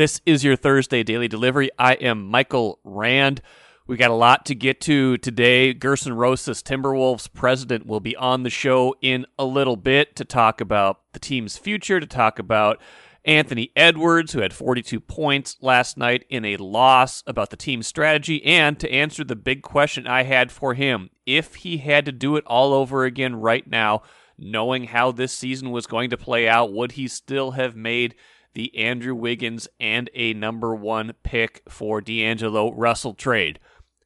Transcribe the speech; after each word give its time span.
This 0.00 0.22
is 0.24 0.42
your 0.42 0.56
Thursday 0.56 1.02
daily 1.02 1.28
delivery. 1.28 1.68
I 1.78 1.92
am 1.92 2.26
Michael 2.26 2.78
Rand. 2.84 3.42
We 3.86 3.98
got 3.98 4.10
a 4.10 4.14
lot 4.14 4.46
to 4.46 4.54
get 4.54 4.80
to 4.80 5.18
today. 5.18 5.74
Gerson 5.74 6.14
Rosas, 6.14 6.62
Timberwolves 6.62 7.30
president, 7.30 7.84
will 7.84 8.00
be 8.00 8.16
on 8.16 8.42
the 8.42 8.48
show 8.48 8.94
in 9.02 9.26
a 9.38 9.44
little 9.44 9.76
bit 9.76 10.16
to 10.16 10.24
talk 10.24 10.62
about 10.62 11.00
the 11.12 11.18
team's 11.18 11.58
future, 11.58 12.00
to 12.00 12.06
talk 12.06 12.38
about 12.38 12.80
Anthony 13.26 13.72
Edwards, 13.76 14.32
who 14.32 14.40
had 14.40 14.54
42 14.54 15.00
points 15.00 15.58
last 15.60 15.98
night 15.98 16.24
in 16.30 16.46
a 16.46 16.56
loss, 16.56 17.22
about 17.26 17.50
the 17.50 17.58
team's 17.58 17.86
strategy, 17.86 18.42
and 18.42 18.80
to 18.80 18.90
answer 18.90 19.22
the 19.22 19.36
big 19.36 19.60
question 19.60 20.06
I 20.06 20.22
had 20.22 20.50
for 20.50 20.72
him. 20.72 21.10
If 21.26 21.56
he 21.56 21.76
had 21.76 22.06
to 22.06 22.12
do 22.12 22.36
it 22.36 22.44
all 22.46 22.72
over 22.72 23.04
again 23.04 23.36
right 23.36 23.68
now, 23.68 24.00
knowing 24.38 24.84
how 24.84 25.12
this 25.12 25.34
season 25.34 25.70
was 25.70 25.86
going 25.86 26.08
to 26.08 26.16
play 26.16 26.48
out, 26.48 26.72
would 26.72 26.92
he 26.92 27.06
still 27.06 27.50
have 27.50 27.76
made 27.76 28.14
the 28.54 28.76
Andrew 28.76 29.14
Wiggins 29.14 29.68
and 29.78 30.10
a 30.14 30.34
number 30.34 30.74
one 30.74 31.12
pick 31.22 31.62
for 31.68 32.00
D'Angelo 32.00 32.72
Russell 32.72 33.14
trade? 33.14 33.58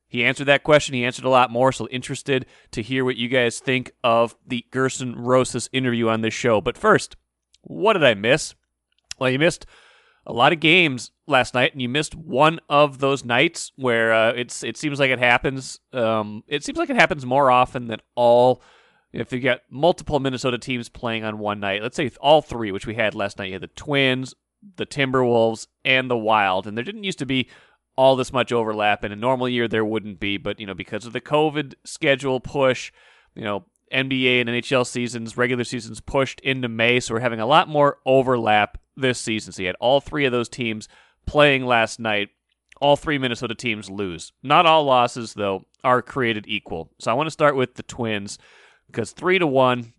He 0.07 0.25
answered 0.25 0.47
that 0.47 0.63
question. 0.63 0.95
He 0.95 1.05
answered 1.05 1.25
a 1.25 1.31
lot 1.31 1.51
more. 1.51 1.73
So 1.73 1.89
interested 1.89 2.47
to 2.71 2.83
hear 2.83 3.05
what 3.05 3.17
you 3.17 3.29
guys 3.29 3.59
think 3.59 3.91
of 4.05 4.37
the 4.47 4.65
Gerson 4.71 5.17
Rosas 5.17 5.69
interview 5.73 6.09
on 6.09 6.21
this 6.21 6.35
show. 6.35 6.61
But 6.61 6.79
first, 6.79 7.17
what 7.63 7.95
did 7.95 8.05
I 8.05 8.15
miss? 8.15 8.55
Well, 9.19 9.31
you 9.31 9.41
missed 9.41 9.67
a 10.27 10.33
lot 10.33 10.53
of 10.53 10.61
games 10.61 11.11
last 11.27 11.55
night, 11.55 11.73
and 11.73 11.83
you 11.83 11.89
missed 11.89 12.15
one 12.15 12.61
of 12.69 12.99
those 12.99 13.25
nights 13.25 13.73
where 13.77 14.13
uh, 14.13 14.33
it's 14.33 14.63
it 14.63 14.77
seems 14.77 15.01
like 15.01 15.11
it 15.11 15.19
happens. 15.19 15.81
Um, 15.93 16.45
it 16.47 16.65
seems 16.65 16.79
like 16.79 16.91
it 16.91 16.97
happens 16.97 17.27
more 17.27 17.51
often 17.51 17.89
than 17.89 18.01
all. 18.15 18.63
If 19.15 19.33
you 19.33 19.39
get 19.39 19.63
multiple 19.71 20.19
Minnesota 20.19 20.59
teams 20.59 20.89
playing 20.89 21.25
on 21.25 21.39
one 21.39 21.61
night, 21.61 21.83
let's 21.83 21.97
say 21.97 22.11
all 22.21 22.43
three, 22.43 22.73
which 22.73 22.87
we 22.87 22.97
had 22.97 23.15
last 23.15 23.39
night, 23.39 23.47
you 23.47 23.53
had 23.53 23.63
the 23.63 23.69
Twins, 23.69 24.35
the 24.77 24.87
Timberwolves, 24.87 25.69
and 25.85 26.11
the 26.11 26.17
Wild, 26.17 26.67
and 26.67 26.77
there 26.77 26.85
didn't 26.85 27.05
used 27.05 27.21
to 27.21 27.27
be 27.27 27.49
all 27.97 28.17
this 28.17 28.33
much 28.33 28.51
overlap. 28.51 29.05
In 29.05 29.13
a 29.13 29.17
normal 29.17 29.49
year, 29.49 29.69
there 29.69 29.85
wouldn't 29.85 30.19
be, 30.19 30.37
but 30.37 30.59
you 30.59 30.67
know, 30.67 30.75
because 30.75 31.07
of 31.07 31.13
the 31.13 31.21
COVID 31.21 31.75
schedule 31.85 32.41
push, 32.41 32.91
you 33.37 33.45
know, 33.45 33.67
NBA 33.93 34.41
and 34.41 34.51
NHL 34.51 34.85
seasons, 34.85 35.37
regular 35.37 35.63
seasons 35.63 36.01
pushed 36.01 36.41
into 36.41 36.69
May, 36.69 36.99
so 36.99 37.15
we're 37.15 37.21
having 37.21 37.41
a 37.41 37.47
lot 37.47 37.69
more 37.69 37.99
overlap 38.05 38.79
this 38.97 39.21
season. 39.21 39.53
So 39.53 39.63
you 39.63 39.69
had 39.69 39.77
all 39.79 40.01
three 40.01 40.25
of 40.25 40.33
those 40.33 40.49
teams 40.49 40.89
playing 41.27 41.65
last 41.67 42.01
night. 42.01 42.31
All 42.81 42.97
three 42.97 43.19
Minnesota 43.19 43.55
teams 43.55 43.89
lose. 43.89 44.33
Not 44.43 44.67
all 44.67 44.85
losses, 44.85 45.35
though, 45.35 45.67
are 45.85 46.03
created 46.03 46.47
equal. 46.49 46.91
So 46.99 47.11
I 47.11 47.15
want 47.15 47.29
to 47.29 47.33
start 47.33 47.55
with 47.55 47.75
the 47.75 47.85
Twins 47.85 48.39
because 48.87 49.13
three 49.13 49.39
to 49.39 49.47
one 49.47 49.93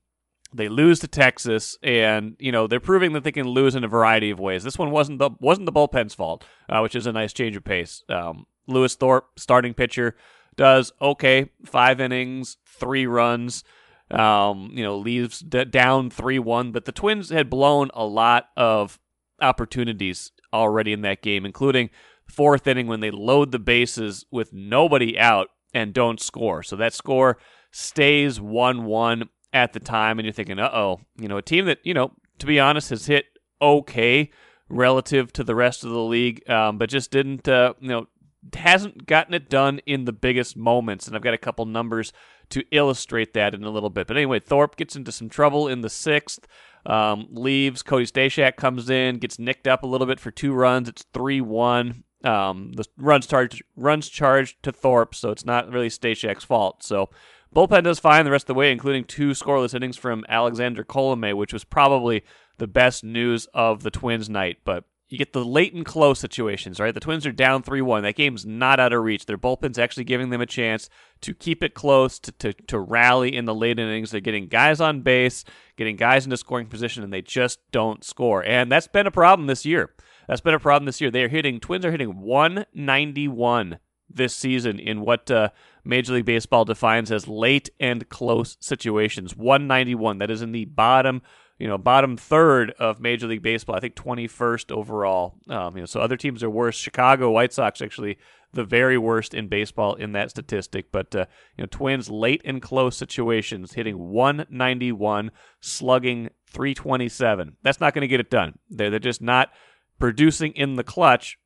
they 0.56 0.70
lose 0.70 1.00
to 1.00 1.08
Texas, 1.08 1.78
and 1.84 2.36
you 2.40 2.52
know 2.52 2.68
they're 2.68 2.80
proving 2.80 3.14
that 3.14 3.24
they 3.24 3.32
can 3.32 3.48
lose 3.48 3.76
in 3.76 3.84
a 3.84 3.90
variety 3.90 4.30
of 4.30 4.40
ways. 4.40 4.64
This 4.64 4.78
one 4.78 4.92
wasn't 4.92 5.20
the 5.20 5.32
wasn't 5.40 5.66
the 5.66 5.72
bullpen's 5.72 6.14
fault, 6.14 6.46
uh, 6.70 6.80
which 6.80 6.96
is 6.96 7.06
a 7.06 7.12
nice 7.12 7.34
change 7.34 7.56
of 7.56 7.64
pace. 7.64 8.04
Um, 8.10 8.46
Lewis 8.68 8.96
Thorpe, 8.96 9.38
starting 9.38 9.74
pitcher, 9.74 10.16
does 10.56 10.94
okay, 11.02 11.52
five 11.66 12.00
innings, 12.00 12.58
three 12.66 13.06
runs. 13.06 13.64
Um, 14.12 14.70
you 14.72 14.84
know, 14.84 14.98
leaves 14.98 15.40
d- 15.40 15.66
down 15.66 16.10
three 16.10 16.40
one, 16.40 16.72
but 16.72 16.86
the 16.86 16.92
Twins 16.92 17.32
had 17.32 17.50
blown 17.50 17.90
a 17.94 18.06
lot 18.06 18.50
of 18.56 19.00
opportunities 19.42 20.32
already 20.54 20.94
in 20.94 21.02
that 21.02 21.22
game, 21.22 21.46
including 21.46 21.90
fourth 22.28 22.68
inning 22.68 22.88
when 22.88 23.00
they 23.00 23.12
load 23.12 23.52
the 23.52 23.60
bases 23.60 24.26
with 24.32 24.54
nobody 24.54 25.18
out 25.18 25.48
and 25.74 25.94
don't 25.94 26.22
score. 26.22 26.64
So 26.64 26.76
that 26.76 26.94
score 26.94 27.38
stays 27.78 28.40
one 28.40 28.86
one 28.86 29.28
at 29.52 29.74
the 29.74 29.82
time, 29.82 30.18
and 30.18 30.26
you're 30.26 30.32
thinking, 30.32 30.60
uh 30.60 30.70
oh, 30.74 31.02
you 31.20 31.28
know, 31.28 31.36
a 31.36 31.42
team 31.42 31.66
that, 31.66 31.80
you 31.84 31.94
know, 31.94 32.14
to 32.40 32.46
be 32.46 32.58
honest, 32.58 32.90
has 32.90 33.08
hit 33.08 33.26
okay 33.62 34.32
relative 34.70 35.34
to 35.34 35.44
the 35.44 35.56
rest 35.56 35.84
of 35.84 35.90
the 35.90 36.00
league, 36.00 36.50
um, 36.50 36.78
but 36.78 36.90
just 36.90 37.12
didn't, 37.12 37.50
uh, 37.50 37.74
you 37.82 37.90
know, 37.90 38.08
hasn't 38.54 39.06
gotten 39.06 39.34
it 39.34 39.50
done 39.50 39.82
in 39.86 40.06
the 40.06 40.14
biggest 40.14 40.56
moments. 40.56 41.06
And 41.06 41.18
I've 41.18 41.22
got 41.22 41.34
a 41.34 41.38
couple 41.38 41.66
numbers 41.66 42.14
to 42.52 42.64
illustrate 42.72 43.34
that 43.34 43.54
in 43.54 43.64
a 43.66 43.70
little 43.70 43.90
bit. 43.90 44.08
But 44.08 44.16
anyway, 44.16 44.40
Thorpe 44.40 44.78
gets 44.78 44.96
into 44.96 45.12
some 45.12 45.28
trouble 45.28 45.68
in 45.68 45.82
the 45.82 45.90
sixth. 45.90 46.48
Um, 46.86 47.28
leaves. 47.32 47.82
Cody 47.82 48.06
Stashak 48.06 48.56
comes 48.56 48.90
in, 48.90 49.18
gets 49.18 49.38
nicked 49.38 49.68
up 49.68 49.84
a 49.84 49.88
little 49.88 50.08
bit 50.08 50.20
for 50.20 50.32
two 50.32 50.54
runs. 50.54 50.88
It's 50.88 51.04
three 51.14 51.42
one. 51.42 52.04
Um, 52.24 52.72
the 52.74 52.86
runs 52.98 53.28
charged 53.28 53.64
runs 53.76 54.08
charged 54.08 54.64
to 54.64 54.72
Thorpe, 54.72 55.14
so 55.14 55.32
it's 55.32 55.46
not 55.46 55.72
really 55.72 55.90
Stashak's 55.90 56.44
fault. 56.44 56.84
So 56.84 57.10
Bullpen 57.56 57.84
does 57.84 58.00
fine 58.00 58.26
the 58.26 58.32
rest 58.32 58.44
of 58.44 58.48
the 58.48 58.54
way, 58.56 58.72
including 58.72 59.06
two 59.06 59.30
scoreless 59.30 59.74
innings 59.74 59.96
from 59.96 60.26
Alexander 60.28 60.84
Colome, 60.84 61.38
which 61.38 61.54
was 61.54 61.64
probably 61.64 62.24
the 62.58 62.68
best 62.68 63.02
news 63.04 63.48
of 63.54 63.82
the 63.82 63.92
Twins 63.92 64.30
night. 64.30 64.58
But 64.66 64.84
you 65.08 65.18
get 65.18 65.32
the 65.32 65.46
late 65.46 65.74
and 65.74 65.86
close 65.86 66.20
situations, 66.20 66.82
right? 66.82 66.94
The 66.94 67.00
Twins 67.00 67.26
are 67.26 67.32
down 67.32 67.64
3 67.64 67.82
1. 67.82 68.04
That 68.04 68.16
game's 68.16 68.46
not 68.46 68.82
out 68.82 68.92
of 68.92 69.02
reach. 69.04 69.26
Their 69.26 69.38
bullpen's 69.38 69.80
actually 69.80 70.04
giving 70.04 70.32
them 70.32 70.42
a 70.42 70.46
chance 70.46 70.90
to 71.22 71.34
keep 71.34 71.64
it 71.64 71.74
close, 71.74 72.20
to, 72.20 72.34
to, 72.34 72.52
to 72.54 72.78
rally 72.78 73.34
in 73.34 73.46
the 73.46 73.56
late 73.56 73.80
innings. 73.80 74.12
They're 74.12 74.20
getting 74.20 74.48
guys 74.48 74.82
on 74.82 75.02
base, 75.02 75.46
getting 75.78 75.96
guys 75.96 76.26
into 76.26 76.36
scoring 76.36 76.68
position, 76.68 77.04
and 77.04 77.14
they 77.14 77.22
just 77.22 77.60
don't 77.72 78.04
score. 78.04 78.44
And 78.44 78.70
that's 78.70 78.88
been 78.88 79.08
a 79.08 79.12
problem 79.12 79.48
this 79.48 79.66
year. 79.66 79.94
That's 80.28 80.42
been 80.42 80.56
a 80.56 80.60
problem 80.60 80.88
this 80.88 81.00
year. 81.00 81.10
They 81.10 81.24
are 81.24 81.30
hitting, 81.30 81.62
Twins 81.62 81.86
are 81.86 81.92
hitting 81.92 82.20
191 82.20 83.80
this 84.10 84.36
season 84.36 84.80
in 84.80 85.02
what 85.02 85.30
uh, 85.30 85.50
Major 85.84 86.14
League 86.14 86.26
Baseball 86.26 86.66
defines 86.66 87.12
as 87.12 87.28
late 87.28 87.70
and 87.80 88.08
close 88.10 88.58
situations. 88.60 89.36
191. 89.36 90.18
That 90.20 90.32
is 90.32 90.42
in 90.42 90.52
the 90.52 90.66
bottom, 90.66 91.22
you 91.60 91.68
know, 91.68 91.78
bottom 91.78 92.18
third 92.18 92.72
of 92.80 93.00
Major 93.00 93.28
League 93.28 93.42
Baseball. 93.42 93.76
I 93.76 93.80
think 93.80 93.96
21st 93.96 94.72
overall. 94.72 95.36
Um, 95.50 95.76
you 95.76 95.82
know, 95.82 95.86
so 95.86 96.00
other 96.00 96.18
teams 96.18 96.44
are 96.44 96.50
worse. 96.50 96.76
Chicago 96.76 97.32
White 97.32 97.54
Sox 97.54 97.82
actually 97.82 98.18
the 98.56 98.64
very 98.64 98.98
worst 98.98 99.34
in 99.34 99.48
baseball 99.48 99.94
in 99.96 100.14
that 100.14 100.32
statistic. 100.32 100.92
But 100.92 101.14
uh, 101.16 101.26
you 101.58 101.64
know, 101.64 101.68
Twins 101.70 102.10
late 102.10 102.42
and 102.44 102.62
close 102.62 102.98
situations, 102.98 103.74
hitting 103.74 104.00
191, 104.10 105.32
slugging 105.60 106.30
327. 106.48 107.58
That's 107.62 107.80
not 107.80 107.94
going 107.94 108.02
to 108.02 108.08
get 108.08 108.20
it 108.20 108.32
done. 108.32 108.58
They're 108.70 108.90
they're 108.90 109.00
just 109.00 109.22
not 109.22 109.52
producing 110.00 110.54
in 110.54 110.76
the 110.76 110.84
clutch 110.84 111.38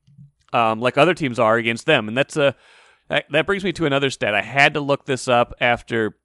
um, 0.54 0.80
like 0.80 0.98
other 0.98 1.14
teams 1.14 1.40
are 1.40 1.58
against 1.58 1.86
them, 1.86 2.08
and 2.08 2.18
that's 2.18 2.38
a 2.38 2.56
that, 3.10 3.46
brings 3.46 3.64
me 3.64 3.74
to 3.74 3.86
another 3.86 4.10
stat. 4.10 4.36
I 4.36 4.42
had 4.42 4.76
to 4.76 4.80
look 4.80 5.06
this 5.06 5.28
up 5.28 5.54
after 5.60 6.16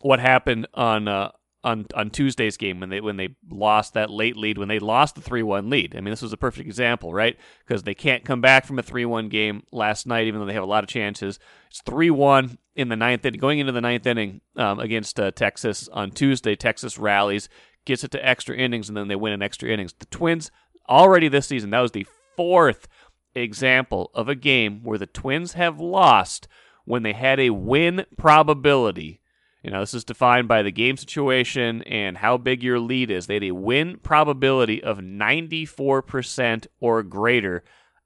what 0.00 0.20
happened 0.20 0.68
on 0.74 1.08
uh, 1.08 1.32
on 1.62 1.86
on 1.94 2.10
Tuesday's 2.10 2.56
game 2.56 2.80
when 2.80 2.88
they 2.88 3.00
when 3.00 3.16
they 3.16 3.36
lost 3.50 3.94
that 3.94 4.10
late 4.10 4.36
lead 4.36 4.56
when 4.56 4.68
they 4.68 4.78
lost 4.78 5.16
the 5.16 5.20
three 5.20 5.42
one 5.42 5.68
lead. 5.68 5.94
I 5.96 6.00
mean, 6.00 6.10
this 6.10 6.22
was 6.22 6.32
a 6.32 6.38
perfect 6.38 6.66
example, 6.66 7.12
right? 7.12 7.36
Because 7.66 7.82
they 7.82 7.94
can't 7.94 8.24
come 8.24 8.40
back 8.40 8.64
from 8.64 8.78
a 8.78 8.82
three 8.82 9.04
one 9.04 9.28
game 9.28 9.64
last 9.72 10.06
night, 10.06 10.26
even 10.26 10.40
though 10.40 10.46
they 10.46 10.54
have 10.54 10.62
a 10.62 10.66
lot 10.66 10.84
of 10.84 10.90
chances. 10.90 11.38
It's 11.68 11.82
three 11.82 12.10
one 12.10 12.58
in 12.74 12.88
the 12.88 12.96
ninth 12.96 13.24
inning, 13.24 13.40
going 13.40 13.58
into 13.58 13.72
the 13.72 13.80
ninth 13.80 14.06
inning 14.06 14.40
um, 14.56 14.78
against 14.78 15.18
uh, 15.18 15.32
Texas 15.32 15.88
on 15.88 16.12
Tuesday. 16.12 16.54
Texas 16.54 16.96
rallies, 16.96 17.48
gets 17.84 18.04
it 18.04 18.12
to 18.12 18.26
extra 18.26 18.56
innings, 18.56 18.88
and 18.88 18.96
then 18.96 19.08
they 19.08 19.16
win 19.16 19.32
in 19.32 19.42
extra 19.42 19.68
innings. 19.68 19.92
The 19.92 20.06
Twins 20.06 20.50
already 20.88 21.28
this 21.28 21.46
season 21.46 21.70
that 21.70 21.80
was 21.80 21.92
the 21.92 22.06
fourth 22.36 22.88
example 23.34 24.10
of 24.14 24.28
a 24.28 24.34
game 24.34 24.82
where 24.82 24.98
the 24.98 25.06
Twins 25.06 25.52
have 25.54 25.80
lost 25.80 26.48
when 26.84 27.02
they 27.02 27.12
had 27.12 27.38
a 27.38 27.50
win 27.50 28.04
probability. 28.16 29.20
You 29.62 29.70
know, 29.70 29.80
this 29.80 29.94
is 29.94 30.04
defined 30.04 30.48
by 30.48 30.62
the 30.62 30.70
game 30.70 30.96
situation 30.96 31.82
and 31.82 32.18
how 32.18 32.38
big 32.38 32.62
your 32.62 32.80
lead 32.80 33.10
is. 33.10 33.26
They 33.26 33.34
had 33.34 33.44
a 33.44 33.50
win 33.52 33.98
probability 33.98 34.82
of 34.82 34.98
94% 34.98 36.66
or 36.80 37.02
greater 37.02 37.62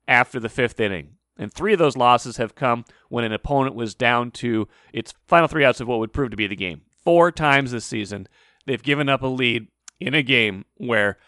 after 0.09 0.41
the 0.41 0.49
fifth 0.49 0.81
inning. 0.81 1.17
And 1.37 1.53
three 1.53 1.73
of 1.73 1.79
those 1.79 1.97
losses 1.97 2.37
have 2.37 2.55
come 2.55 2.85
when 3.09 3.25
an 3.25 3.32
opponent 3.32 3.75
was 3.75 3.94
down 3.94 4.31
to 4.32 4.69
its 4.93 5.15
final 5.26 5.49
three 5.49 5.65
outs 5.65 5.81
of 5.81 5.88
what 5.88 5.99
would 5.99 6.12
prove 6.12 6.31
to 6.31 6.37
be 6.37 6.47
the 6.47 6.56
game. 6.56 6.82
Four 7.05 7.32
times 7.32 7.73
this 7.73 7.85
season, 7.85 8.29
they've 8.67 8.82
given 8.82 9.09
up 9.09 9.23
a 9.23 9.26
lead 9.26 9.69
in 10.00 10.15
a 10.15 10.23
game 10.23 10.65
where 10.76 11.19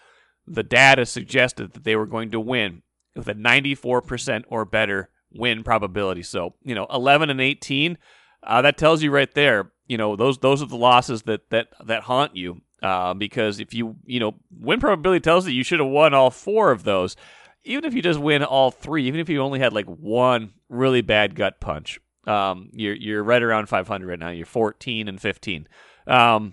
the 0.46 0.62
data 0.62 1.06
suggested 1.06 1.72
that 1.72 1.84
they 1.84 1.96
were 1.96 2.06
going 2.06 2.30
to 2.30 2.40
win 2.40 2.82
with 3.16 3.28
a 3.28 3.34
94% 3.34 4.44
or 4.48 4.64
better 4.64 5.08
win 5.32 5.62
probability. 5.62 6.22
So, 6.22 6.54
you 6.62 6.74
know, 6.74 6.86
11 6.92 7.30
and 7.30 7.40
18, 7.40 7.98
uh, 8.42 8.62
that 8.62 8.76
tells 8.76 9.02
you 9.02 9.10
right 9.10 9.32
there, 9.34 9.72
you 9.86 9.96
know, 9.96 10.16
those 10.16 10.38
those 10.38 10.62
are 10.62 10.66
the 10.66 10.76
losses 10.76 11.22
that 11.22 11.48
that 11.50 11.68
that 11.84 12.02
haunt 12.02 12.36
you. 12.36 12.60
Uh, 12.82 13.14
because 13.14 13.58
if 13.58 13.72
you, 13.72 13.96
you 14.04 14.20
know, 14.20 14.34
win 14.50 14.78
probability 14.78 15.20
tells 15.20 15.46
you 15.46 15.54
you 15.54 15.64
should 15.64 15.80
have 15.80 15.88
won 15.88 16.12
all 16.14 16.30
four 16.30 16.70
of 16.70 16.84
those. 16.84 17.16
Even 17.64 17.84
if 17.84 17.94
you 17.94 18.02
just 18.02 18.20
win 18.20 18.44
all 18.44 18.70
three, 18.70 19.06
even 19.08 19.18
if 19.18 19.28
you 19.28 19.40
only 19.40 19.58
had 19.58 19.72
like 19.72 19.86
one 19.86 20.52
really 20.68 21.00
bad 21.00 21.34
gut 21.34 21.58
punch, 21.60 21.98
um, 22.26 22.70
you're 22.72 22.94
you're 22.94 23.24
right 23.24 23.42
around 23.42 23.68
500 23.68 24.06
right 24.06 24.18
now. 24.18 24.28
You're 24.28 24.46
14 24.46 25.08
and 25.08 25.20
15. 25.20 25.66
Um, 26.06 26.52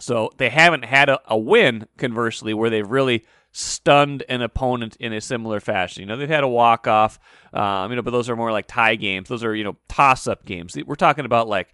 so 0.00 0.30
they 0.38 0.48
haven't 0.48 0.84
had 0.84 1.08
a, 1.08 1.20
a 1.28 1.38
win, 1.38 1.86
conversely, 1.96 2.54
where 2.54 2.70
they've 2.70 2.88
really 2.88 3.24
stunned 3.52 4.24
an 4.28 4.42
opponent 4.42 4.96
in 4.98 5.12
a 5.12 5.20
similar 5.20 5.60
fashion. 5.60 6.00
You 6.00 6.06
know, 6.06 6.16
they've 6.16 6.28
had 6.28 6.42
a 6.42 6.48
walk 6.48 6.86
off, 6.86 7.18
um, 7.52 7.90
you 7.90 7.96
know, 7.96 8.02
but 8.02 8.10
those 8.10 8.28
are 8.28 8.36
more 8.36 8.50
like 8.50 8.66
tie 8.66 8.96
games. 8.96 9.28
Those 9.28 9.44
are 9.44 9.54
you 9.54 9.64
know 9.64 9.76
toss 9.88 10.26
up 10.26 10.44
games. 10.44 10.76
We're 10.86 10.94
talking 10.94 11.24
about 11.24 11.48
like 11.48 11.68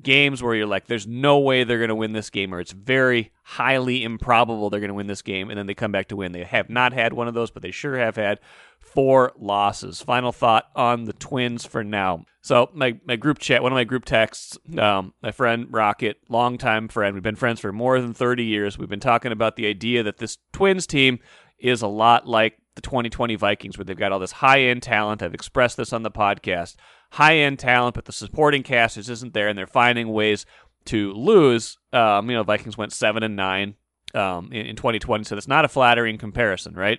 games 0.00 0.42
where 0.42 0.54
you're 0.54 0.66
like, 0.66 0.86
there's 0.86 1.06
no 1.06 1.38
way 1.38 1.64
they're 1.64 1.78
going 1.78 1.88
to 1.88 1.94
win 1.94 2.12
this 2.12 2.30
game, 2.30 2.54
or 2.54 2.60
it's 2.60 2.72
very 2.72 3.32
highly 3.42 4.04
improbable 4.04 4.70
they're 4.70 4.80
going 4.80 4.88
to 4.88 4.94
win 4.94 5.06
this 5.06 5.22
game, 5.22 5.50
and 5.50 5.58
then 5.58 5.66
they 5.66 5.74
come 5.74 5.92
back 5.92 6.08
to 6.08 6.16
win. 6.16 6.32
They 6.32 6.44
have 6.44 6.70
not 6.70 6.92
had 6.92 7.12
one 7.12 7.28
of 7.28 7.34
those, 7.34 7.50
but 7.50 7.62
they 7.62 7.70
sure 7.70 7.98
have 7.98 8.16
had 8.16 8.40
four 8.78 9.32
losses. 9.38 10.00
Final 10.00 10.32
thought 10.32 10.66
on 10.74 11.04
the 11.04 11.12
Twins 11.12 11.66
for 11.66 11.82
now. 11.82 12.24
So 12.40 12.70
my, 12.72 12.98
my 13.04 13.16
group 13.16 13.38
chat, 13.38 13.62
one 13.62 13.72
of 13.72 13.76
my 13.76 13.84
group 13.84 14.04
texts, 14.04 14.56
um, 14.78 15.12
my 15.22 15.30
friend 15.30 15.66
Rocket, 15.70 16.18
longtime 16.28 16.88
friend, 16.88 17.14
we've 17.14 17.22
been 17.22 17.36
friends 17.36 17.60
for 17.60 17.72
more 17.72 18.00
than 18.00 18.14
30 18.14 18.44
years. 18.44 18.78
We've 18.78 18.88
been 18.88 19.00
talking 19.00 19.32
about 19.32 19.56
the 19.56 19.66
idea 19.66 20.02
that 20.02 20.18
this 20.18 20.38
Twins 20.52 20.86
team 20.86 21.18
is 21.58 21.82
a 21.82 21.88
lot 21.88 22.26
like 22.26 22.58
the 22.76 22.82
2020 22.82 23.34
Vikings, 23.34 23.76
where 23.76 23.84
they've 23.84 23.96
got 23.96 24.12
all 24.12 24.20
this 24.20 24.32
high 24.32 24.62
end 24.62 24.82
talent. 24.82 25.22
I've 25.22 25.34
expressed 25.34 25.76
this 25.76 25.92
on 25.92 26.04
the 26.04 26.10
podcast. 26.10 26.76
High 27.10 27.38
end 27.38 27.58
talent, 27.58 27.94
but 27.94 28.04
the 28.04 28.12
supporting 28.12 28.62
cast 28.62 28.96
just 28.96 29.08
isn't 29.08 29.32
there, 29.32 29.48
and 29.48 29.58
they're 29.58 29.66
finding 29.66 30.08
ways 30.08 30.44
to 30.86 31.12
lose. 31.12 31.78
Um, 31.92 32.28
you 32.30 32.36
know, 32.36 32.42
Vikings 32.42 32.76
went 32.76 32.92
seven 32.92 33.22
and 33.22 33.36
nine 33.36 33.74
um, 34.14 34.52
in, 34.52 34.66
in 34.66 34.76
2020, 34.76 35.24
so 35.24 35.34
that's 35.34 35.48
not 35.48 35.64
a 35.64 35.68
flattering 35.68 36.18
comparison, 36.18 36.74
right? 36.74 36.98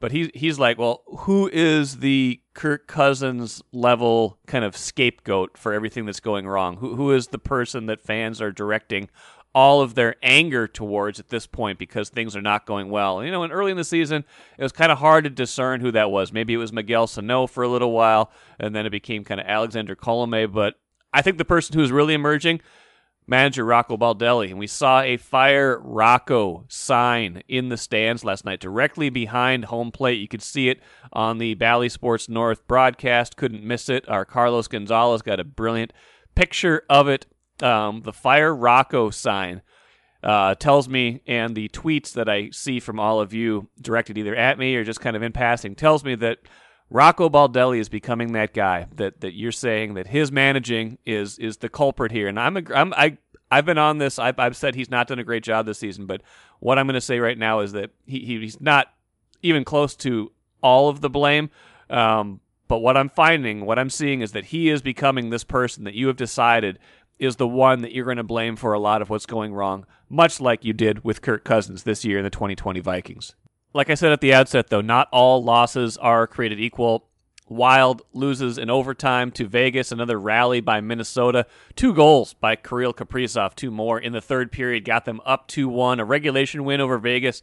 But 0.00 0.12
he's 0.12 0.30
he's 0.34 0.58
like, 0.58 0.78
well, 0.78 1.02
who 1.06 1.50
is 1.52 1.98
the 1.98 2.40
Kirk 2.54 2.86
Cousins 2.86 3.62
level 3.72 4.38
kind 4.46 4.64
of 4.64 4.76
scapegoat 4.76 5.58
for 5.58 5.74
everything 5.74 6.06
that's 6.06 6.20
going 6.20 6.48
wrong? 6.48 6.78
Who 6.78 6.96
who 6.96 7.12
is 7.12 7.28
the 7.28 7.38
person 7.38 7.86
that 7.86 8.00
fans 8.00 8.40
are 8.40 8.50
directing 8.50 9.10
all 9.54 9.80
of 9.80 9.94
their 9.94 10.14
anger 10.22 10.68
towards 10.68 11.18
at 11.18 11.28
this 11.28 11.46
point 11.46 11.78
because 11.78 12.08
things 12.08 12.36
are 12.36 12.42
not 12.42 12.66
going 12.66 12.88
well. 12.88 13.24
You 13.24 13.30
know, 13.30 13.42
and 13.42 13.52
early 13.52 13.70
in 13.70 13.76
the 13.76 13.84
season, 13.84 14.24
it 14.56 14.62
was 14.62 14.72
kind 14.72 14.92
of 14.92 14.98
hard 14.98 15.24
to 15.24 15.30
discern 15.30 15.80
who 15.80 15.90
that 15.92 16.10
was. 16.10 16.32
Maybe 16.32 16.54
it 16.54 16.58
was 16.58 16.72
Miguel 16.72 17.06
Sano 17.06 17.46
for 17.46 17.64
a 17.64 17.68
little 17.68 17.92
while, 17.92 18.30
and 18.58 18.74
then 18.74 18.86
it 18.86 18.90
became 18.90 19.24
kind 19.24 19.40
of 19.40 19.46
Alexander 19.46 19.96
Colome. 19.96 20.52
But 20.52 20.74
I 21.12 21.22
think 21.22 21.38
the 21.38 21.44
person 21.44 21.74
who 21.74 21.82
is 21.82 21.90
really 21.90 22.14
emerging, 22.14 22.60
manager 23.26 23.64
Rocco 23.64 23.96
Baldelli, 23.96 24.50
and 24.50 24.58
we 24.58 24.66
saw 24.68 25.00
a 25.00 25.16
fire 25.16 25.80
Rocco 25.80 26.64
sign 26.68 27.42
in 27.48 27.68
the 27.70 27.76
stands 27.76 28.24
last 28.24 28.44
night, 28.44 28.60
directly 28.60 29.10
behind 29.10 29.66
home 29.66 29.90
plate. 29.90 30.20
You 30.20 30.28
could 30.28 30.42
see 30.42 30.68
it 30.68 30.80
on 31.12 31.38
the 31.38 31.54
Bally 31.54 31.88
Sports 31.88 32.28
North 32.28 32.66
broadcast. 32.68 33.36
Couldn't 33.36 33.64
miss 33.64 33.88
it. 33.88 34.08
Our 34.08 34.24
Carlos 34.24 34.68
Gonzalez 34.68 35.22
got 35.22 35.40
a 35.40 35.44
brilliant 35.44 35.92
picture 36.36 36.82
of 36.88 37.08
it 37.08 37.26
um, 37.62 38.02
the 38.02 38.12
Fire 38.12 38.54
Rocco 38.54 39.10
sign 39.10 39.62
uh, 40.22 40.54
tells 40.54 40.88
me, 40.88 41.22
and 41.26 41.54
the 41.54 41.68
tweets 41.68 42.12
that 42.12 42.28
I 42.28 42.50
see 42.50 42.80
from 42.80 43.00
all 43.00 43.20
of 43.20 43.32
you 43.32 43.68
directed 43.80 44.18
either 44.18 44.34
at 44.36 44.58
me 44.58 44.76
or 44.76 44.84
just 44.84 45.00
kind 45.00 45.16
of 45.16 45.22
in 45.22 45.32
passing, 45.32 45.74
tells 45.74 46.04
me 46.04 46.14
that 46.16 46.38
Rocco 46.90 47.28
Baldelli 47.28 47.78
is 47.78 47.88
becoming 47.88 48.32
that 48.32 48.52
guy 48.52 48.86
that, 48.96 49.20
that 49.20 49.34
you're 49.34 49.52
saying 49.52 49.94
that 49.94 50.08
his 50.08 50.32
managing 50.32 50.98
is 51.06 51.38
is 51.38 51.58
the 51.58 51.68
culprit 51.68 52.10
here. 52.12 52.26
And 52.26 52.38
I'm, 52.38 52.56
a, 52.56 52.62
I'm 52.74 52.92
I 52.94 53.16
I've 53.50 53.64
been 53.64 53.78
on 53.78 53.98
this. 53.98 54.18
I've, 54.18 54.38
I've 54.38 54.56
said 54.56 54.74
he's 54.74 54.90
not 54.90 55.08
done 55.08 55.18
a 55.18 55.24
great 55.24 55.42
job 55.42 55.66
this 55.66 55.78
season, 55.78 56.06
but 56.06 56.22
what 56.60 56.78
I'm 56.78 56.86
going 56.86 56.94
to 56.94 57.00
say 57.00 57.18
right 57.18 57.38
now 57.38 57.60
is 57.60 57.72
that 57.72 57.90
he, 58.06 58.20
he's 58.20 58.60
not 58.60 58.92
even 59.42 59.64
close 59.64 59.96
to 59.96 60.32
all 60.62 60.88
of 60.88 61.00
the 61.00 61.10
blame. 61.10 61.50
Um, 61.88 62.40
but 62.68 62.78
what 62.78 62.96
I'm 62.96 63.08
finding, 63.08 63.66
what 63.66 63.78
I'm 63.78 63.90
seeing 63.90 64.20
is 64.20 64.32
that 64.32 64.46
he 64.46 64.68
is 64.68 64.82
becoming 64.82 65.30
this 65.30 65.42
person 65.42 65.84
that 65.84 65.94
you 65.94 66.06
have 66.06 66.16
decided 66.16 66.78
is 67.20 67.36
the 67.36 67.46
one 67.46 67.82
that 67.82 67.92
you're 67.92 68.06
going 68.06 68.16
to 68.16 68.24
blame 68.24 68.56
for 68.56 68.72
a 68.72 68.80
lot 68.80 69.02
of 69.02 69.10
what's 69.10 69.26
going 69.26 69.54
wrong, 69.54 69.86
much 70.08 70.40
like 70.40 70.64
you 70.64 70.72
did 70.72 71.04
with 71.04 71.22
Kirk 71.22 71.44
Cousins 71.44 71.84
this 71.84 72.04
year 72.04 72.18
in 72.18 72.24
the 72.24 72.30
2020 72.30 72.80
Vikings. 72.80 73.34
Like 73.72 73.90
I 73.90 73.94
said 73.94 74.10
at 74.10 74.20
the 74.20 74.34
outset, 74.34 74.68
though, 74.68 74.80
not 74.80 75.08
all 75.12 75.44
losses 75.44 75.96
are 75.98 76.26
created 76.26 76.58
equal. 76.58 77.06
Wild 77.48 78.02
loses 78.12 78.58
in 78.58 78.70
overtime 78.70 79.30
to 79.32 79.46
Vegas. 79.46 79.92
Another 79.92 80.18
rally 80.18 80.60
by 80.60 80.80
Minnesota. 80.80 81.46
Two 81.76 81.92
goals 81.92 82.34
by 82.34 82.56
Kirill 82.56 82.94
Kaprizov. 82.94 83.54
Two 83.54 83.70
more 83.70 83.98
in 83.98 84.12
the 84.12 84.20
third 84.20 84.50
period 84.50 84.84
got 84.84 85.04
them 85.04 85.20
up 85.24 85.46
2 85.48 85.68
1. 85.68 86.00
A 86.00 86.04
regulation 86.04 86.64
win 86.64 86.80
over 86.80 86.98
Vegas 86.98 87.42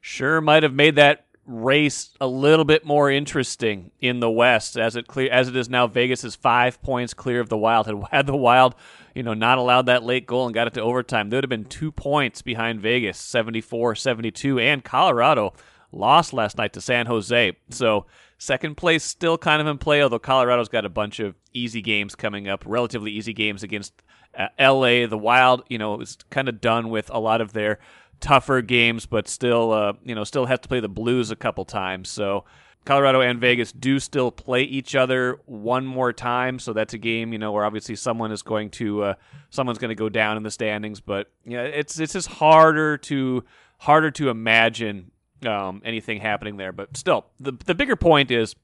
sure 0.00 0.40
might 0.40 0.62
have 0.62 0.74
made 0.74 0.94
that 0.96 1.25
race 1.46 2.10
a 2.20 2.26
little 2.26 2.64
bit 2.64 2.84
more 2.84 3.10
interesting 3.10 3.92
in 4.00 4.20
the 4.20 4.30
West 4.30 4.76
as 4.76 4.96
it 4.96 5.06
clear 5.06 5.30
as 5.30 5.48
it 5.48 5.56
is 5.56 5.68
now. 5.68 5.86
Vegas 5.86 6.24
is 6.24 6.34
five 6.34 6.82
points 6.82 7.14
clear 7.14 7.40
of 7.40 7.48
the 7.48 7.56
Wild. 7.56 7.86
Had 7.86 7.96
had 8.10 8.26
the 8.26 8.36
Wild, 8.36 8.74
you 9.14 9.22
know, 9.22 9.34
not 9.34 9.58
allowed 9.58 9.86
that 9.86 10.02
late 10.02 10.26
goal 10.26 10.46
and 10.46 10.54
got 10.54 10.66
it 10.66 10.74
to 10.74 10.82
overtime, 10.82 11.30
they 11.30 11.36
would 11.36 11.44
have 11.44 11.50
been 11.50 11.64
two 11.64 11.92
points 11.92 12.42
behind 12.42 12.80
Vegas, 12.80 13.18
74-72, 13.18 14.60
and 14.60 14.84
Colorado 14.84 15.52
lost 15.92 16.32
last 16.32 16.58
night 16.58 16.72
to 16.72 16.80
San 16.80 17.06
Jose. 17.06 17.56
So 17.70 18.06
second 18.38 18.76
place 18.76 19.04
still 19.04 19.38
kind 19.38 19.60
of 19.60 19.68
in 19.68 19.78
play, 19.78 20.02
although 20.02 20.18
Colorado's 20.18 20.68
got 20.68 20.84
a 20.84 20.90
bunch 20.90 21.20
of 21.20 21.34
easy 21.52 21.80
games 21.80 22.14
coming 22.14 22.48
up, 22.48 22.64
relatively 22.66 23.12
easy 23.12 23.32
games 23.32 23.62
against 23.62 24.02
uh, 24.36 24.48
L.A. 24.58 25.06
The 25.06 25.18
Wild, 25.18 25.62
you 25.68 25.78
know, 25.78 26.00
is 26.00 26.18
kind 26.30 26.48
of 26.48 26.60
done 26.60 26.90
with 26.90 27.10
a 27.10 27.18
lot 27.18 27.40
of 27.40 27.52
their 27.52 27.78
tougher 28.20 28.62
games, 28.62 29.06
but 29.06 29.28
still, 29.28 29.72
uh, 29.72 29.92
you 30.04 30.14
know, 30.14 30.24
still 30.24 30.46
have 30.46 30.60
to 30.62 30.68
play 30.68 30.80
the 30.80 30.88
Blues 30.88 31.30
a 31.30 31.36
couple 31.36 31.64
times. 31.64 32.08
So 32.08 32.44
Colorado 32.84 33.20
and 33.20 33.40
Vegas 33.40 33.72
do 33.72 33.98
still 33.98 34.30
play 34.30 34.62
each 34.62 34.94
other 34.94 35.40
one 35.46 35.86
more 35.86 36.12
time. 36.12 36.58
So 36.58 36.72
that's 36.72 36.94
a 36.94 36.98
game, 36.98 37.32
you 37.32 37.38
know, 37.38 37.52
where 37.52 37.64
obviously 37.64 37.96
someone 37.96 38.32
is 38.32 38.42
going 38.42 38.70
to, 38.70 39.02
uh, 39.02 39.14
someone's 39.50 39.78
going 39.78 39.90
to 39.90 39.94
go 39.94 40.08
down 40.08 40.36
in 40.36 40.42
the 40.42 40.50
standings. 40.50 41.00
But 41.00 41.30
yeah, 41.44 41.62
it's 41.62 41.98
it's 41.98 42.12
just 42.12 42.28
harder 42.28 42.96
to 42.98 43.44
harder 43.78 44.10
to 44.12 44.30
imagine 44.30 45.10
um, 45.44 45.82
anything 45.84 46.20
happening 46.20 46.56
there. 46.56 46.72
But 46.72 46.96
still, 46.96 47.26
the 47.40 47.52
the 47.64 47.74
bigger 47.74 47.96
point 47.96 48.30
is 48.30 48.54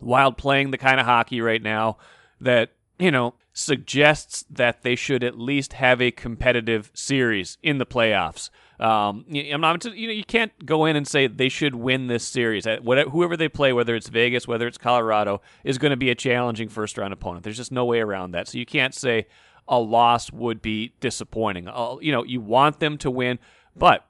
Wild 0.00 0.36
playing 0.36 0.72
the 0.72 0.78
kind 0.78 0.98
of 0.98 1.06
hockey 1.06 1.40
right 1.40 1.62
now 1.62 1.96
that 2.40 2.72
you 3.02 3.10
know, 3.10 3.34
suggests 3.52 4.44
that 4.48 4.82
they 4.82 4.94
should 4.94 5.24
at 5.24 5.36
least 5.36 5.72
have 5.72 6.00
a 6.00 6.12
competitive 6.12 6.90
series 6.94 7.58
in 7.60 7.78
the 7.78 7.86
playoffs. 7.86 8.48
Um, 8.82 9.24
I'm 9.32 9.60
not, 9.60 9.84
you 9.84 10.08
know, 10.08 10.12
you 10.12 10.24
can't 10.24 10.52
go 10.66 10.86
in 10.86 10.96
and 10.96 11.06
say 11.06 11.28
they 11.28 11.48
should 11.48 11.76
win 11.76 12.08
this 12.08 12.26
series. 12.26 12.66
Uh, 12.66 12.78
whatever, 12.82 13.10
whoever 13.10 13.36
they 13.36 13.48
play, 13.48 13.72
whether 13.72 13.94
it's 13.94 14.08
Vegas, 14.08 14.48
whether 14.48 14.66
it's 14.66 14.76
Colorado, 14.76 15.40
is 15.62 15.78
going 15.78 15.90
to 15.90 15.96
be 15.96 16.10
a 16.10 16.16
challenging 16.16 16.68
first 16.68 16.98
round 16.98 17.12
opponent. 17.12 17.44
There's 17.44 17.56
just 17.56 17.70
no 17.70 17.84
way 17.84 18.00
around 18.00 18.32
that. 18.32 18.48
So 18.48 18.58
you 18.58 18.66
can't 18.66 18.92
say 18.92 19.26
a 19.68 19.78
loss 19.78 20.32
would 20.32 20.60
be 20.60 20.94
disappointing. 20.98 21.68
Uh, 21.68 21.96
you 22.00 22.10
know, 22.10 22.24
you 22.24 22.40
want 22.40 22.80
them 22.80 22.98
to 22.98 23.10
win, 23.10 23.38
but 23.76 24.04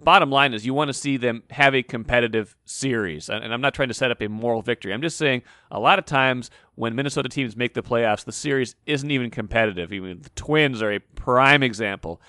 bottom 0.00 0.30
line 0.30 0.52
is 0.54 0.66
you 0.66 0.74
want 0.74 0.88
to 0.88 0.94
see 0.94 1.16
them 1.16 1.44
have 1.50 1.74
a 1.74 1.84
competitive 1.84 2.56
series. 2.64 3.28
And 3.30 3.54
I'm 3.54 3.60
not 3.60 3.74
trying 3.74 3.88
to 3.88 3.94
set 3.94 4.10
up 4.10 4.20
a 4.20 4.28
moral 4.28 4.60
victory. 4.60 4.92
I'm 4.92 5.02
just 5.02 5.16
saying 5.16 5.42
a 5.70 5.78
lot 5.78 6.00
of 6.00 6.04
times 6.04 6.50
when 6.76 6.94
Minnesota 6.94 7.28
teams 7.28 7.56
make 7.56 7.74
the 7.74 7.82
playoffs, 7.82 8.24
the 8.24 8.32
series 8.32 8.76
isn't 8.84 9.10
even 9.10 9.30
competitive. 9.30 9.92
Even 9.92 10.20
the 10.20 10.30
Twins 10.30 10.82
are 10.82 10.92
a 10.92 11.00
prime 11.00 11.62
example. 11.62 12.20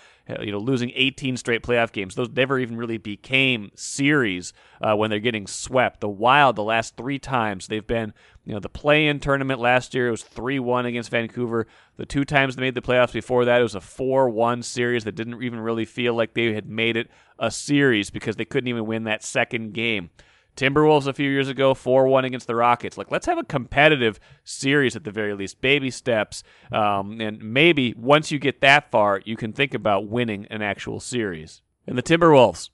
You 0.41 0.51
know, 0.51 0.57
losing 0.57 0.91
18 0.93 1.37
straight 1.37 1.63
playoff 1.63 1.93
games, 1.93 2.15
those 2.15 2.29
never 2.29 2.59
even 2.59 2.75
really 2.75 2.97
became 2.97 3.71
series 3.75 4.51
uh, 4.81 4.93
when 4.93 5.09
they're 5.09 5.19
getting 5.19 5.47
swept. 5.47 6.01
The 6.01 6.09
Wild, 6.09 6.57
the 6.57 6.63
last 6.63 6.97
three 6.97 7.17
times 7.17 7.67
they've 7.67 7.85
been, 7.85 8.13
you 8.43 8.53
know, 8.53 8.59
the 8.59 8.67
play-in 8.67 9.21
tournament 9.21 9.61
last 9.61 9.93
year 9.93 10.09
it 10.09 10.11
was 10.11 10.23
3-1 10.23 10.85
against 10.85 11.11
Vancouver. 11.11 11.65
The 11.95 12.05
two 12.05 12.25
times 12.25 12.55
they 12.55 12.61
made 12.61 12.75
the 12.75 12.81
playoffs 12.81 13.13
before 13.13 13.45
that, 13.45 13.61
it 13.61 13.63
was 13.63 13.75
a 13.75 13.79
4-1 13.79 14.65
series 14.65 15.05
that 15.05 15.15
didn't 15.15 15.41
even 15.41 15.61
really 15.61 15.85
feel 15.85 16.13
like 16.13 16.33
they 16.33 16.53
had 16.53 16.67
made 16.67 16.97
it 16.97 17.09
a 17.39 17.49
series 17.49 18.09
because 18.09 18.35
they 18.35 18.45
couldn't 18.45 18.67
even 18.67 18.85
win 18.85 19.05
that 19.05 19.23
second 19.23 19.73
game. 19.73 20.09
Timberwolves 20.57 21.07
a 21.07 21.13
few 21.13 21.29
years 21.29 21.47
ago, 21.47 21.73
4 21.73 22.07
1 22.07 22.25
against 22.25 22.47
the 22.47 22.55
Rockets. 22.55 22.97
Like, 22.97 23.11
let's 23.11 23.27
have 23.27 23.37
a 23.37 23.43
competitive 23.43 24.19
series 24.43 24.95
at 24.95 25.03
the 25.03 25.11
very 25.11 25.33
least, 25.33 25.61
baby 25.61 25.91
steps. 25.91 26.43
Um, 26.71 27.21
and 27.21 27.41
maybe 27.41 27.93
once 27.95 28.31
you 28.31 28.39
get 28.39 28.61
that 28.61 28.91
far, 28.91 29.21
you 29.23 29.37
can 29.37 29.53
think 29.53 29.73
about 29.73 30.07
winning 30.07 30.47
an 30.49 30.61
actual 30.61 30.99
series. 30.99 31.61
And 31.85 31.97
the 31.97 32.03
Timberwolves, 32.03 32.69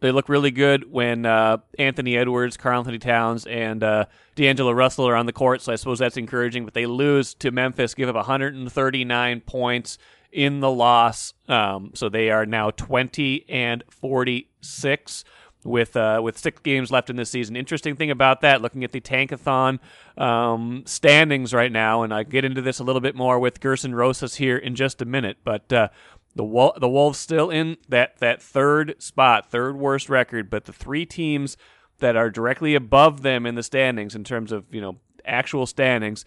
they 0.00 0.12
look 0.12 0.28
really 0.28 0.50
good 0.50 0.90
when 0.90 1.26
uh, 1.26 1.58
Anthony 1.78 2.16
Edwards, 2.16 2.56
Karl-Anthony 2.56 2.98
Towns, 2.98 3.46
and 3.46 3.82
uh, 3.82 4.06
D'Angelo 4.36 4.72
Russell 4.72 5.08
are 5.08 5.16
on 5.16 5.26
the 5.26 5.32
court. 5.32 5.62
So 5.62 5.72
I 5.72 5.76
suppose 5.76 5.98
that's 5.98 6.16
encouraging. 6.16 6.64
But 6.64 6.74
they 6.74 6.86
lose 6.86 7.34
to 7.34 7.50
Memphis, 7.50 7.94
give 7.94 8.08
up 8.08 8.14
139 8.14 9.40
points 9.40 9.98
in 10.30 10.60
the 10.60 10.70
loss. 10.70 11.32
Um, 11.48 11.92
so 11.94 12.08
they 12.08 12.30
are 12.30 12.46
now 12.46 12.70
20 12.70 13.46
and 13.48 13.82
46 13.90 15.24
with 15.66 15.96
uh, 15.96 16.20
with 16.22 16.38
six 16.38 16.60
games 16.60 16.90
left 16.90 17.10
in 17.10 17.16
this 17.16 17.30
season. 17.30 17.56
Interesting 17.56 17.96
thing 17.96 18.10
about 18.10 18.40
that, 18.40 18.62
looking 18.62 18.84
at 18.84 18.92
the 18.92 19.00
Tankathon 19.00 19.78
um, 20.16 20.82
standings 20.86 21.52
right 21.52 21.72
now, 21.72 22.02
and 22.02 22.14
I 22.14 22.22
get 22.22 22.44
into 22.44 22.62
this 22.62 22.78
a 22.78 22.84
little 22.84 23.00
bit 23.00 23.14
more 23.14 23.38
with 23.38 23.60
Gerson 23.60 23.94
Rosas 23.94 24.36
here 24.36 24.56
in 24.56 24.74
just 24.74 25.02
a 25.02 25.06
minute, 25.06 25.38
but. 25.44 25.72
Uh, 25.72 25.88
the 26.34 26.72
the 26.78 26.88
Wolves 26.88 27.18
still 27.18 27.48
in 27.48 27.78
that, 27.88 28.18
that 28.18 28.42
third 28.42 28.96
spot, 28.98 29.50
third 29.50 29.78
worst 29.78 30.10
record, 30.10 30.50
but 30.50 30.66
the 30.66 30.72
three 30.72 31.06
teams 31.06 31.56
that 31.98 32.14
are 32.14 32.30
directly 32.30 32.74
above 32.74 33.22
them 33.22 33.46
in 33.46 33.54
the 33.54 33.62
standings 33.62 34.14
in 34.14 34.22
terms 34.22 34.52
of 34.52 34.66
you 34.70 34.82
know 34.82 34.98
actual 35.24 35.64
standings, 35.64 36.26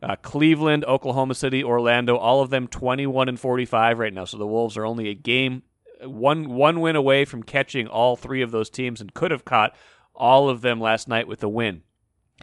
uh, 0.00 0.14
Cleveland, 0.22 0.84
Oklahoma 0.84 1.34
City, 1.34 1.64
Orlando, 1.64 2.16
all 2.16 2.40
of 2.40 2.50
them 2.50 2.68
21 2.68 3.28
and 3.28 3.40
45 3.40 3.98
right 3.98 4.12
now. 4.12 4.24
So 4.24 4.38
the 4.38 4.46
Wolves 4.46 4.76
are 4.76 4.86
only 4.86 5.08
a 5.08 5.14
game 5.14 5.62
one 6.02 6.50
one 6.50 6.80
win 6.80 6.96
away 6.96 7.24
from 7.24 7.42
catching 7.42 7.86
all 7.86 8.16
three 8.16 8.42
of 8.42 8.50
those 8.50 8.70
teams 8.70 9.00
and 9.00 9.14
could 9.14 9.30
have 9.30 9.44
caught 9.44 9.74
all 10.14 10.48
of 10.48 10.60
them 10.60 10.80
last 10.80 11.08
night 11.08 11.28
with 11.28 11.42
a 11.42 11.48
win. 11.48 11.82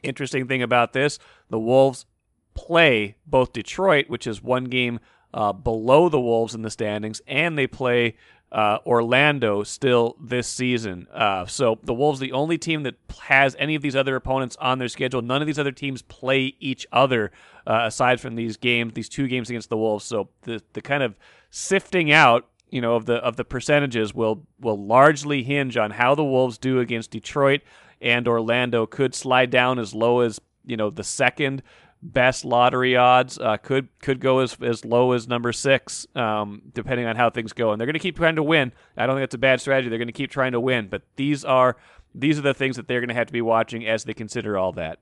Interesting 0.04 0.48
thing 0.48 0.62
about 0.62 0.94
this, 0.94 1.20
the 1.50 1.60
Wolves 1.60 2.06
play 2.54 3.16
both 3.26 3.54
Detroit, 3.54 4.10
which 4.10 4.28
is 4.28 4.42
one 4.42 4.66
game 4.66 5.00
uh, 5.34 5.52
below 5.54 6.10
the 6.10 6.20
Wolves 6.20 6.56
in 6.56 6.62
the 6.62 6.70
standings, 6.70 7.22
and 7.28 7.58
they 7.58 7.68
play 7.68 8.16
uh, 8.52 8.78
Orlando 8.86 9.64
still 9.64 10.16
this 10.22 10.48
season. 10.48 11.08
Uh, 11.14 11.46
so 11.46 11.80
the 11.84 11.94
Wolves, 11.94 12.20
the 12.20 12.32
only 12.32 12.58
team 12.58 12.84
that 12.84 12.96
has 13.24 13.56
any 13.60 13.76
of 13.76 13.82
these 13.82 13.96
other 13.96 14.16
opponents 14.16 14.56
on 14.62 14.80
their 14.80 14.88
schedule. 14.88 15.22
None 15.22 15.42
of 15.42 15.48
these 15.48 15.60
other 15.60 15.74
teams 15.74 16.02
play 16.02 16.56
each 16.60 16.88
other 16.92 17.32
uh, 17.68 17.82
aside 17.86 18.22
from 18.22 18.36
these 18.36 18.56
games, 18.56 18.94
these 18.94 19.10
two 19.10 19.28
games 19.28 19.50
against 19.50 19.70
the 19.70 19.78
Wolves. 19.78 20.06
So 20.06 20.30
the 20.44 20.62
the 20.74 20.82
kind 20.82 21.04
of 21.04 21.18
sifting 21.50 22.12
out, 22.12 22.48
you 22.70 22.82
know, 22.82 22.96
of 22.96 23.06
the 23.06 23.16
of 23.16 23.36
the 23.36 23.46
percentages 23.46 24.14
will 24.14 24.46
will 24.60 24.84
largely 24.84 25.44
hinge 25.44 25.78
on 25.78 25.92
how 25.92 26.16
the 26.16 26.24
Wolves 26.24 26.58
do 26.58 26.80
against 26.80 27.12
Detroit 27.12 27.62
and 28.02 28.28
Orlando. 28.28 28.86
Could 28.86 29.16
slide 29.16 29.50
down 29.50 29.80
as 29.80 29.94
low 29.94 30.22
as 30.22 30.40
you 30.66 30.78
know 30.78 30.90
the 30.90 31.04
second 31.04 31.64
best 32.02 32.46
lottery 32.46 32.96
odds 32.96 33.40
uh, 33.40 33.58
could 33.58 33.88
could 34.00 34.20
go 34.20 34.40
as 34.40 34.58
as 34.62 34.86
low 34.86 35.12
as 35.12 35.28
number 35.28 35.52
six, 35.52 36.06
um, 36.16 36.62
depending 36.74 37.06
on 37.06 37.16
how 37.16 37.30
things 37.30 37.54
go. 37.54 37.72
And 37.72 37.80
they're 37.80 37.88
going 37.88 37.94
to 37.94 38.00
keep 38.00 38.18
trying 38.18 38.36
to 38.36 38.44
win. 38.44 38.72
I 38.98 39.06
don't 39.06 39.16
think 39.16 39.26
it's 39.26 39.36
a 39.36 39.40
bad 39.40 39.62
strategy. 39.62 39.90
They're 39.90 39.98
going 39.98 40.08
to 40.08 40.14
keep 40.14 40.32
trying 40.32 40.52
to 40.54 40.60
win. 40.60 40.88
But 40.88 41.04
these 41.16 41.44
are 41.44 41.78
these 42.14 42.38
are 42.38 42.44
the 42.44 42.54
things 42.54 42.76
that 42.76 42.88
they're 42.88 43.02
going 43.02 43.10
to 43.10 43.16
have 43.16 43.28
to 43.28 43.34
be 43.34 43.42
watching 43.42 43.86
as 43.86 44.04
they 44.04 44.14
consider 44.14 44.58
all 44.58 44.72
that. 44.74 45.00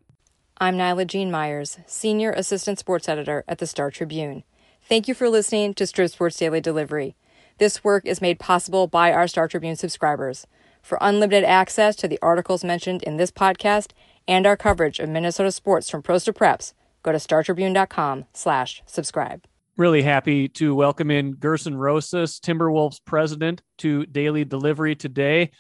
I'm 0.58 0.78
Naila-Jean 0.78 1.32
Meyers, 1.32 1.80
Senior 1.88 2.32
Assistant 2.32 2.78
Sports 2.78 3.10
Editor 3.10 3.44
at 3.48 3.58
the 3.58 3.68
Star 3.68 3.90
Tribune. 3.90 4.44
Thank 4.88 5.08
you 5.08 5.14
for 5.14 5.30
listening 5.30 5.74
to 5.76 5.86
Strib 5.86 6.12
Sports 6.12 6.38
Daily 6.38 6.62
Delivery. 6.62 7.16
This 7.64 7.82
work 7.82 8.06
is 8.06 8.20
made 8.20 8.40
possible 8.40 8.88
by 8.88 9.14
our 9.14 9.26
Star 9.26 9.48
Tribune 9.48 9.78
subscribers. 9.78 10.46
For 10.82 10.98
unlimited 11.00 11.46
access 11.46 11.96
to 11.96 12.10
the 12.10 12.20
articles 12.22 12.62
mentioned 12.62 13.04
in 13.04 13.16
this 13.16 13.32
podcast 13.32 13.92
and 14.28 14.46
our 14.46 14.58
coverage 14.58 15.00
of 15.00 15.08
Minnesota 15.08 15.50
sports 15.50 15.90
from 15.90 16.04
pros 16.04 16.26
to 16.26 16.34
preps, 16.34 16.74
go 17.04 17.14
to 17.14 17.18
startribune.com 17.18 18.26
slash 18.34 18.84
subscribe. 18.86 19.46
Really 19.78 20.02
happy 20.02 20.50
to 20.50 20.76
welcome 20.76 21.10
in 21.10 21.36
Gerson 21.36 21.78
Rosas, 21.78 22.38
Timberwolves 22.42 23.00
president, 23.06 23.62
to 23.78 24.06
Daily 24.08 24.44
Delivery 24.44 24.94
today. 24.94 25.52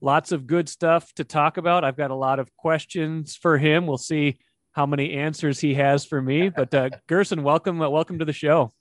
Lots 0.00 0.32
of 0.32 0.46
good 0.46 0.66
stuff 0.66 1.12
to 1.16 1.24
talk 1.24 1.58
about. 1.58 1.84
I've 1.84 1.94
got 1.94 2.10
a 2.10 2.14
lot 2.14 2.38
of 2.38 2.48
questions 2.56 3.36
for 3.36 3.58
him. 3.58 3.86
We'll 3.86 3.98
see 3.98 4.38
how 4.72 4.86
many 4.86 5.12
answers 5.12 5.60
he 5.60 5.74
has 5.74 6.06
for 6.06 6.22
me. 6.22 6.48
But 6.48 6.72
uh, 6.72 6.88
Gerson, 7.06 7.42
welcome, 7.42 7.82
uh, 7.82 7.90
welcome 7.90 8.18
to 8.18 8.24
the 8.24 8.32
show. 8.32 8.72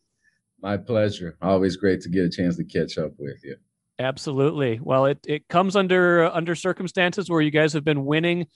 My 0.61 0.77
pleasure. 0.77 1.37
Always 1.41 1.77
great 1.77 2.01
to 2.01 2.09
get 2.09 2.25
a 2.25 2.29
chance 2.29 2.57
to 2.57 2.63
catch 2.63 2.97
up 2.97 3.11
with 3.17 3.43
you. 3.43 3.55
Absolutely. 3.99 4.79
Well, 4.81 5.05
it, 5.05 5.19
it 5.27 5.47
comes 5.47 5.75
under 5.75 6.25
under 6.25 6.55
circumstances 6.55 7.29
where 7.29 7.41
you 7.41 7.51
guys 7.51 7.73
have 7.73 7.83
been 7.83 8.05
winning 8.05 8.47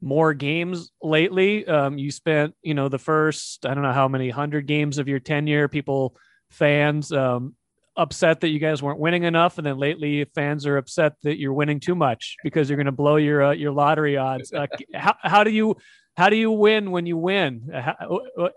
more 0.00 0.34
games 0.34 0.92
lately. 1.02 1.66
Um, 1.66 1.98
you 1.98 2.10
spent, 2.10 2.54
you 2.62 2.74
know, 2.74 2.88
the 2.88 2.98
first, 2.98 3.66
I 3.66 3.74
don't 3.74 3.82
know 3.82 3.92
how 3.92 4.06
many 4.06 4.30
hundred 4.30 4.66
games 4.66 4.98
of 4.98 5.08
your 5.08 5.18
tenure, 5.18 5.66
people, 5.66 6.16
fans, 6.50 7.10
um, 7.10 7.54
upset 7.96 8.40
that 8.40 8.48
you 8.48 8.58
guys 8.58 8.82
weren't 8.82 8.98
winning 8.98 9.24
enough, 9.24 9.58
and 9.58 9.66
then 9.66 9.78
lately 9.78 10.24
fans 10.34 10.66
are 10.66 10.76
upset 10.76 11.14
that 11.22 11.38
you're 11.38 11.52
winning 11.52 11.80
too 11.80 11.94
much 11.94 12.36
because 12.42 12.68
you're 12.68 12.76
going 12.76 12.86
to 12.86 12.92
blow 12.92 13.16
your 13.16 13.42
uh, 13.42 13.52
your 13.52 13.72
lottery 13.72 14.16
odds. 14.16 14.52
Uh, 14.52 14.66
how 14.94 15.14
how 15.22 15.44
do 15.44 15.50
you 15.50 15.76
how 16.16 16.28
do 16.28 16.36
you 16.36 16.50
win 16.50 16.90
when 16.90 17.06
you 17.06 17.16
win? 17.16 17.70
Uh, 17.72 17.80
how, 17.80 18.20
uh, 18.38 18.48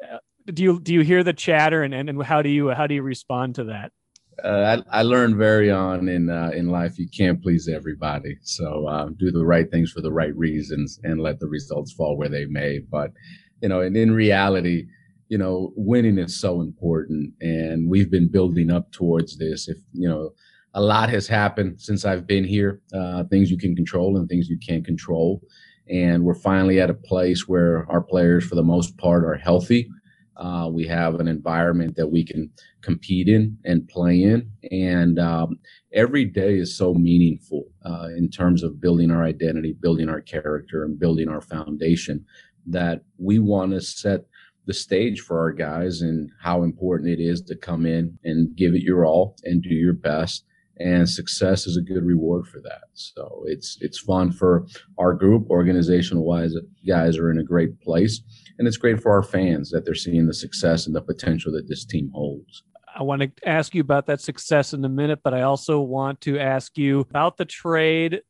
do 0.54 0.64
you 0.64 0.80
do 0.80 0.94
you 0.94 1.02
hear 1.02 1.24
the 1.24 1.34
chatter 1.34 1.84
and, 1.84 1.94
and 1.94 2.10
and 2.10 2.24
how 2.24 2.42
do 2.42 2.50
you 2.50 2.70
how 2.70 2.88
do 2.88 2.96
you 2.96 3.02
respond 3.02 3.56
to 3.56 3.66
that? 3.66 3.92
uh, 4.44 4.82
I, 4.92 5.00
I, 5.00 5.02
learned 5.02 5.36
very 5.36 5.72
on 5.72 6.08
in 6.08 6.30
uh, 6.30 6.52
in 6.54 6.70
life 6.70 7.00
you 7.00 7.08
can't 7.10 7.42
please 7.42 7.68
everybody. 7.68 8.38
So 8.44 8.88
uh, 8.88 9.10
do 9.18 9.32
the 9.32 9.46
right 9.46 9.70
things 9.70 9.92
for 9.92 10.02
the 10.02 10.12
right 10.12 10.36
reasons 10.36 11.00
and 11.04 11.22
let 11.22 11.40
the 11.40 11.48
results 11.48 11.92
fall 11.94 12.18
where 12.18 12.30
they 12.30 12.46
may. 12.46 12.80
But 12.80 13.12
you 13.62 13.70
know, 13.70 13.82
and 13.82 13.98
in 13.98 14.14
reality, 14.14 14.86
you 15.30 15.38
know, 15.38 15.74
winning 15.76 16.20
is 16.20 16.40
so 16.40 16.62
important, 16.62 17.34
and 17.42 17.90
we've 17.90 18.12
been 18.12 18.30
building 18.30 18.70
up 18.70 18.92
towards 18.92 19.38
this. 19.38 19.68
If 19.68 19.78
you 19.94 20.08
know, 20.08 20.32
a 20.76 20.82
lot 20.82 21.10
has 21.10 21.28
happened 21.28 21.82
since 21.82 22.06
I've 22.06 22.28
been 22.28 22.44
here. 22.44 22.82
Uh, 22.94 23.24
things 23.24 23.50
you 23.50 23.58
can 23.58 23.76
control 23.76 24.18
and 24.18 24.30
things 24.30 24.50
you 24.50 24.60
can't 24.60 24.86
control, 24.86 25.42
and 25.90 26.24
we're 26.24 26.36
finally 26.36 26.80
at 26.80 26.92
a 26.92 26.96
place 26.96 27.48
where 27.48 27.90
our 27.90 28.02
players, 28.02 28.46
for 28.46 28.54
the 28.54 28.64
most 28.64 28.98
part, 28.98 29.26
are 29.26 29.36
healthy 29.36 29.90
uh, 30.38 30.70
we 30.72 30.88
have 30.88 31.16
an 31.16 31.28
environment 31.28 31.96
that 31.96 32.08
we 32.08 32.24
can 32.24 32.50
compete 32.82 33.28
in 33.28 33.58
and 33.66 33.88
play 33.88 34.22
in. 34.22 34.50
And 34.72 35.20
um, 35.20 35.60
every 35.94 36.26
day 36.26 36.58
is 36.58 36.78
so 36.78 36.94
meaningful 36.94 37.66
uh, 37.86 38.10
in 38.16 38.30
terms 38.30 38.64
of 38.64 38.80
building 38.80 39.12
our 39.12 39.24
identity, 39.24 39.74
building 39.74 40.10
our 40.10 40.22
character, 40.22 40.84
and 40.84 41.00
building 41.00 41.30
our 41.30 41.42
foundation 41.42 42.26
that 42.68 43.02
we 43.18 43.40
want 43.40 43.72
to 43.72 43.82
set 43.82 44.26
the 44.66 44.74
stage 44.74 45.22
for 45.22 45.40
our 45.40 45.54
guys 45.54 46.02
and 46.02 46.30
how 46.42 46.64
important 46.64 47.10
it 47.10 47.22
is 47.22 47.42
to 47.42 47.56
come 47.56 47.86
in 47.86 48.18
and 48.24 48.56
give 48.56 48.74
it 48.74 48.82
your 48.82 49.06
all 49.06 49.36
and 49.44 49.64
do 49.64 49.70
your 49.70 49.94
best 49.94 50.44
and 50.80 51.10
success 51.10 51.66
is 51.66 51.78
a 51.78 51.82
good 51.82 52.04
reward 52.04 52.48
for 52.48 52.60
that. 52.62 52.84
So 52.94 53.44
it's 53.46 53.78
it's 53.82 54.00
fun 54.00 54.32
for 54.32 54.66
our 54.98 55.14
group, 55.14 55.50
organizational 55.50 56.24
wise. 56.24 56.54
Guys 56.88 57.18
are 57.18 57.32
in 57.32 57.40
a 57.40 57.44
great 57.44 57.80
place, 57.82 58.22
and 58.58 58.68
it's 58.68 58.78
great 58.78 59.02
for 59.02 59.12
our 59.12 59.24
fans 59.24 59.70
that 59.72 59.86
they're 59.86 59.96
seeing 59.96 60.28
the 60.28 60.34
success 60.34 60.88
and 60.88 60.96
the 60.96 61.02
potential 61.02 61.52
that 61.54 61.68
this 61.68 61.86
team 61.86 62.12
holds. 62.14 62.64
I 62.96 63.04
want 63.04 63.22
to 63.22 63.48
ask 63.48 63.76
you 63.76 63.82
about 63.82 64.08
that 64.08 64.22
success 64.22 64.74
in 64.74 64.84
a 64.84 64.90
minute, 64.90 65.20
but 65.24 65.34
I 65.34 65.44
also 65.44 65.80
want 65.80 66.22
to 66.22 66.40
ask 66.40 66.78
you 66.78 67.02
about 67.02 67.38
the 67.38 67.46
trade. 67.46 68.22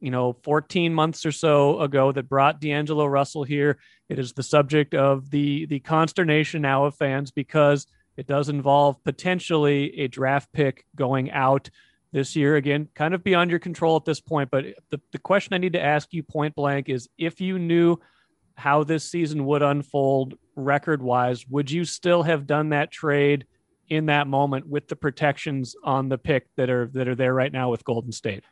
You 0.00 0.10
know, 0.10 0.36
14 0.44 0.92
months 0.92 1.26
or 1.26 1.32
so 1.32 1.80
ago, 1.80 2.12
that 2.12 2.28
brought 2.28 2.60
D'Angelo 2.60 3.06
Russell 3.06 3.44
here. 3.44 3.78
It 4.08 4.18
is 4.18 4.32
the 4.32 4.42
subject 4.42 4.94
of 4.94 5.30
the 5.30 5.66
the 5.66 5.80
consternation 5.80 6.62
now 6.62 6.84
of 6.84 6.94
fans 6.94 7.30
because 7.30 7.86
it 8.16 8.26
does 8.26 8.48
involve 8.48 9.02
potentially 9.04 9.98
a 10.00 10.08
draft 10.08 10.52
pick 10.52 10.86
going 10.94 11.30
out 11.30 11.68
this 12.12 12.36
year. 12.36 12.56
Again, 12.56 12.88
kind 12.94 13.14
of 13.14 13.22
beyond 13.22 13.50
your 13.50 13.58
control 13.58 13.96
at 13.96 14.04
this 14.04 14.20
point. 14.20 14.50
But 14.50 14.64
the, 14.90 15.00
the 15.12 15.18
question 15.18 15.54
I 15.54 15.58
need 15.58 15.74
to 15.74 15.82
ask 15.82 16.12
you 16.12 16.22
point 16.22 16.54
blank 16.54 16.88
is 16.88 17.08
if 17.18 17.40
you 17.40 17.58
knew 17.58 17.98
how 18.56 18.82
this 18.82 19.08
season 19.08 19.44
would 19.46 19.62
unfold 19.62 20.34
record 20.56 21.02
wise, 21.02 21.46
would 21.48 21.70
you 21.70 21.84
still 21.84 22.22
have 22.22 22.46
done 22.46 22.70
that 22.70 22.90
trade 22.90 23.46
in 23.88 24.06
that 24.06 24.26
moment 24.26 24.66
with 24.66 24.88
the 24.88 24.96
protections 24.96 25.76
on 25.84 26.08
the 26.08 26.18
pick 26.18 26.48
that 26.56 26.68
are 26.68 26.88
that 26.92 27.06
are 27.06 27.14
there 27.14 27.34
right 27.34 27.52
now 27.52 27.70
with 27.70 27.84
Golden 27.84 28.10
State? 28.12 28.42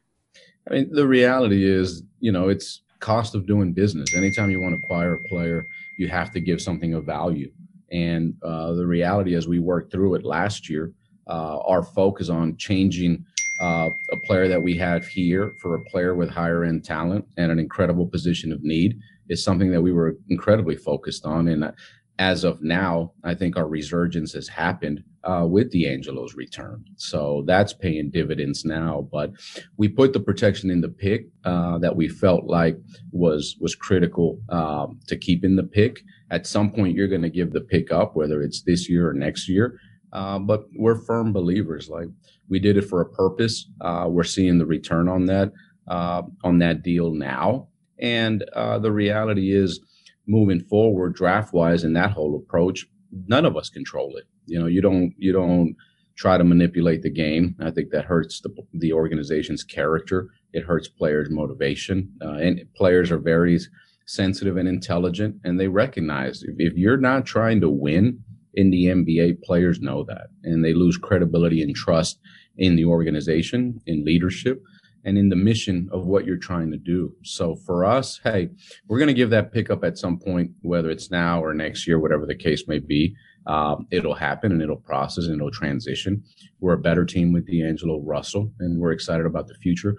I 0.71 0.75
mean, 0.75 0.93
the 0.93 1.07
reality 1.07 1.65
is, 1.65 2.03
you 2.21 2.33
know, 2.33 2.49
it's 2.49 2.83
cost 3.01 3.35
of 3.35 3.47
doing 3.47 3.73
business. 3.73 4.15
Anytime 4.15 4.51
you 4.51 4.61
want 4.61 4.75
to 4.75 4.85
acquire 4.85 5.15
a 5.15 5.29
player, 5.29 5.67
you 5.99 6.09
have 6.09 6.31
to 6.33 6.41
give 6.41 6.61
something 6.61 6.95
of 6.95 7.05
value. 7.05 7.51
And 7.91 8.35
uh, 8.43 8.73
the 8.73 8.87
reality, 8.87 9.35
as 9.35 9.47
we 9.47 9.59
worked 9.59 9.93
through 9.93 10.15
it 10.15 10.25
last 10.25 10.71
year, 10.71 10.93
uh, 11.27 11.59
our 11.61 11.83
focus 11.83 12.29
on 12.29 12.57
changing 12.57 13.25
uh, 13.61 13.89
a 14.11 14.17
player 14.27 14.49
that 14.49 14.63
we 14.63 14.77
have 14.79 15.07
here 15.07 15.53
for 15.61 15.75
a 15.75 15.85
player 15.85 16.15
with 16.15 16.29
higher 16.29 16.65
end 16.65 16.85
talent 16.85 17.25
and 17.37 17.53
an 17.53 17.59
incredible 17.59 18.07
position 18.07 18.53
of 18.53 18.63
need 18.63 18.99
is 19.29 19.43
something 19.43 19.71
that 19.71 19.83
we 19.83 19.93
were 19.93 20.17
incredibly 20.29 20.77
focused 20.77 21.25
on. 21.25 21.49
And 21.49 21.73
as 22.19 22.45
of 22.45 22.63
now, 22.63 23.13
I 23.25 23.35
think 23.35 23.57
our 23.57 23.67
resurgence 23.67 24.33
has 24.35 24.47
happened 24.49 25.03
uh, 25.25 25.47
with 25.49 25.73
D'Angelo's 25.73 26.35
return. 26.35 26.85
So 26.97 27.43
that's 27.47 27.73
paying 27.73 28.11
dividends 28.11 28.65
now. 28.65 29.09
But 29.11 29.33
we 29.77 29.89
put 29.89 30.13
the 30.13 30.21
protection 30.21 30.71
in 30.71 30.81
the 30.81 30.89
pick 30.89 31.27
uh, 31.45 31.79
that 31.79 31.97
we 31.97 32.09
felt 32.09 32.45
like 32.45 32.77
was 33.11 33.57
was 33.61 33.75
critical 33.75 34.39
um, 34.51 35.01
to 35.09 35.17
keep 35.17 35.45
in 35.45 35.57
the 35.57 35.65
pick. 35.65 36.03
At 36.31 36.47
some 36.47 36.71
point, 36.71 36.95
you're 36.95 37.09
going 37.09 37.23
to 37.23 37.31
give 37.31 37.53
the 37.53 37.61
pick 37.61 37.91
up, 37.91 38.15
whether 38.15 38.43
it's 38.43 38.63
this 38.63 38.89
year 38.89 39.09
or 39.09 39.15
next 39.15 39.49
year. 39.49 39.79
Uh, 40.13 40.39
but 40.39 40.67
we're 40.77 40.95
firm 40.95 41.33
believers. 41.33 41.89
Like 41.89 42.09
we 42.49 42.61
did 42.61 42.77
it 42.77 42.89
for 42.89 43.01
a 43.01 43.09
purpose. 43.09 43.69
Uh, 43.81 44.07
we're 44.09 44.23
seeing 44.23 44.59
the 44.59 44.67
return 44.67 45.09
on 45.09 45.27
that 45.27 45.53
uh, 45.89 46.23
on 46.45 46.59
that 46.59 46.83
deal 46.83 47.11
now, 47.13 47.69
and 47.99 48.45
uh, 48.55 48.79
the 48.79 48.93
reality 48.93 49.53
is, 49.53 49.81
moving 50.27 50.61
forward, 50.61 51.15
draft 51.15 51.53
wise, 51.53 51.85
in 51.85 51.93
that 51.93 52.13
whole 52.13 52.37
approach, 52.37 52.87
none 53.27 53.45
of 53.45 53.57
us 53.57 53.69
control 53.69 54.17
it. 54.17 54.25
You 54.47 54.59
know, 54.59 54.67
you 54.67 54.81
don't 54.81 55.15
you 55.19 55.33
don't 55.33 55.77
try 56.17 56.39
to 56.39 56.45
manipulate 56.45 57.03
the 57.03 57.11
game. 57.11 57.57
I 57.61 57.71
think 57.71 57.91
that 57.91 58.05
hurts 58.05 58.41
the 58.41 58.51
the 58.73 58.93
organization's 58.93 59.65
character. 59.65 60.29
It 60.53 60.65
hurts 60.65 60.89
players' 60.89 61.31
motivation, 61.31 62.13
uh, 62.23 62.35
and 62.35 62.63
players 62.77 63.11
are 63.11 63.19
very 63.19 63.59
sensitive 64.07 64.57
and 64.57 64.69
intelligent, 64.69 65.37
and 65.45 65.59
they 65.59 65.69
recognize 65.69 66.43
if, 66.43 66.55
if 66.59 66.75
you're 66.75 66.99
not 66.99 67.27
trying 67.27 67.61
to 67.63 67.71
win 67.71 68.23
in 68.55 68.71
the 68.71 68.85
NBA, 68.85 69.43
players 69.43 69.81
know 69.81 70.05
that, 70.05 70.29
and 70.43 70.65
they 70.65 70.75
lose 70.75 70.97
credibility 70.97 71.63
and 71.63 71.75
trust 71.75 72.21
in 72.57 72.77
the 72.77 72.85
organization, 72.85 73.81
in 73.87 74.05
leadership, 74.05 74.63
and 75.05 75.19
in 75.19 75.29
the 75.29 75.37
mission 75.37 75.89
of 75.93 76.07
what 76.07 76.25
you're 76.25 76.37
trying 76.37 76.71
to 76.71 76.77
do. 76.77 77.15
So 77.23 77.57
for 77.57 77.85
us, 77.85 78.21
hey, 78.25 78.51
we're 78.89 78.99
going 78.99 79.09
to 79.09 79.15
give 79.15 79.31
that 79.31 79.53
pickup 79.53 79.85
at 79.85 79.99
some 79.99 80.19
point, 80.19 80.53
whether 80.63 80.91
it's 80.91 81.11
now 81.11 81.43
or 81.43 81.55
next 81.55 81.87
year, 81.87 81.99
whatever 81.99 82.27
the 82.27 82.35
case 82.35 82.67
may 82.67 82.79
be. 82.79 83.15
Um, 83.47 83.87
it'll 83.91 84.15
happen 84.15 84.53
and 84.53 84.63
it'll 84.63 84.77
process 84.77 85.27
and 85.27 85.35
it'll 85.37 85.51
transition. 85.51 86.25
We're 86.61 86.73
a 86.73 86.79
better 86.79 87.05
team 87.05 87.33
with 87.33 87.47
D'Angelo 87.47 88.01
Russell, 88.01 88.51
and 88.61 88.81
we're 88.81 88.93
excited 88.93 89.27
about 89.27 89.49
the 89.49 89.55
future 89.57 89.95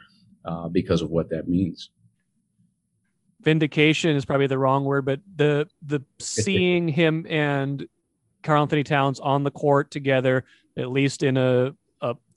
uh, 0.45 0.67
because 0.67 1.01
of 1.01 1.11
what 1.11 1.29
that 1.29 1.47
means 1.47 1.91
vindication 3.45 4.15
is 4.15 4.25
probably 4.25 4.47
the 4.47 4.57
wrong 4.57 4.83
word, 4.83 5.05
but 5.05 5.21
the 5.35 5.67
the 5.83 6.01
seeing 6.19 6.87
him 6.87 7.25
and 7.29 7.87
Karl-Anthony 8.43 8.83
Towns 8.83 9.19
on 9.19 9.43
the 9.43 9.51
court 9.51 9.91
together, 9.91 10.43
at 10.77 10.91
least 10.91 11.23
in 11.23 11.37
a, 11.37 11.73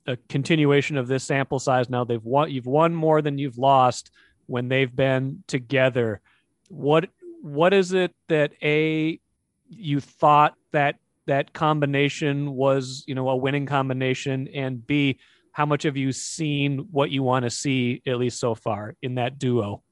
a, 0.08 0.16
continuation 0.28 0.96
of 0.96 1.06
this 1.06 1.24
sample 1.24 1.58
size. 1.58 1.88
Now 1.88 2.04
they've 2.04 2.24
won. 2.24 2.50
You've 2.50 2.66
won 2.66 2.94
more 2.94 3.22
than 3.22 3.38
you've 3.38 3.58
lost 3.58 4.10
when 4.46 4.68
they've 4.68 4.94
been 4.94 5.44
together. 5.46 6.20
What 6.68 7.08
what 7.42 7.72
is 7.72 7.92
it 7.92 8.14
that 8.28 8.52
a 8.62 9.20
you 9.68 10.00
thought 10.00 10.54
that 10.72 10.96
that 11.26 11.52
combination 11.52 12.52
was 12.52 13.04
you 13.06 13.14
know 13.14 13.28
a 13.28 13.36
winning 13.36 13.66
combination, 13.66 14.48
and 14.48 14.84
b 14.86 15.18
how 15.52 15.66
much 15.66 15.82
have 15.82 15.96
you 15.96 16.12
seen 16.12 16.86
what 16.90 17.10
you 17.10 17.22
want 17.22 17.44
to 17.44 17.50
see 17.50 18.00
at 18.06 18.18
least 18.18 18.38
so 18.38 18.54
far 18.54 18.94
in 19.02 19.16
that 19.16 19.38
duo? 19.38 19.82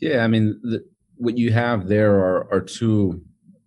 Yeah, 0.00 0.24
I 0.24 0.28
mean, 0.28 0.60
the, 0.62 0.84
what 1.16 1.36
you 1.36 1.52
have 1.52 1.88
there 1.88 2.14
are, 2.14 2.52
are 2.52 2.60
two 2.60 3.22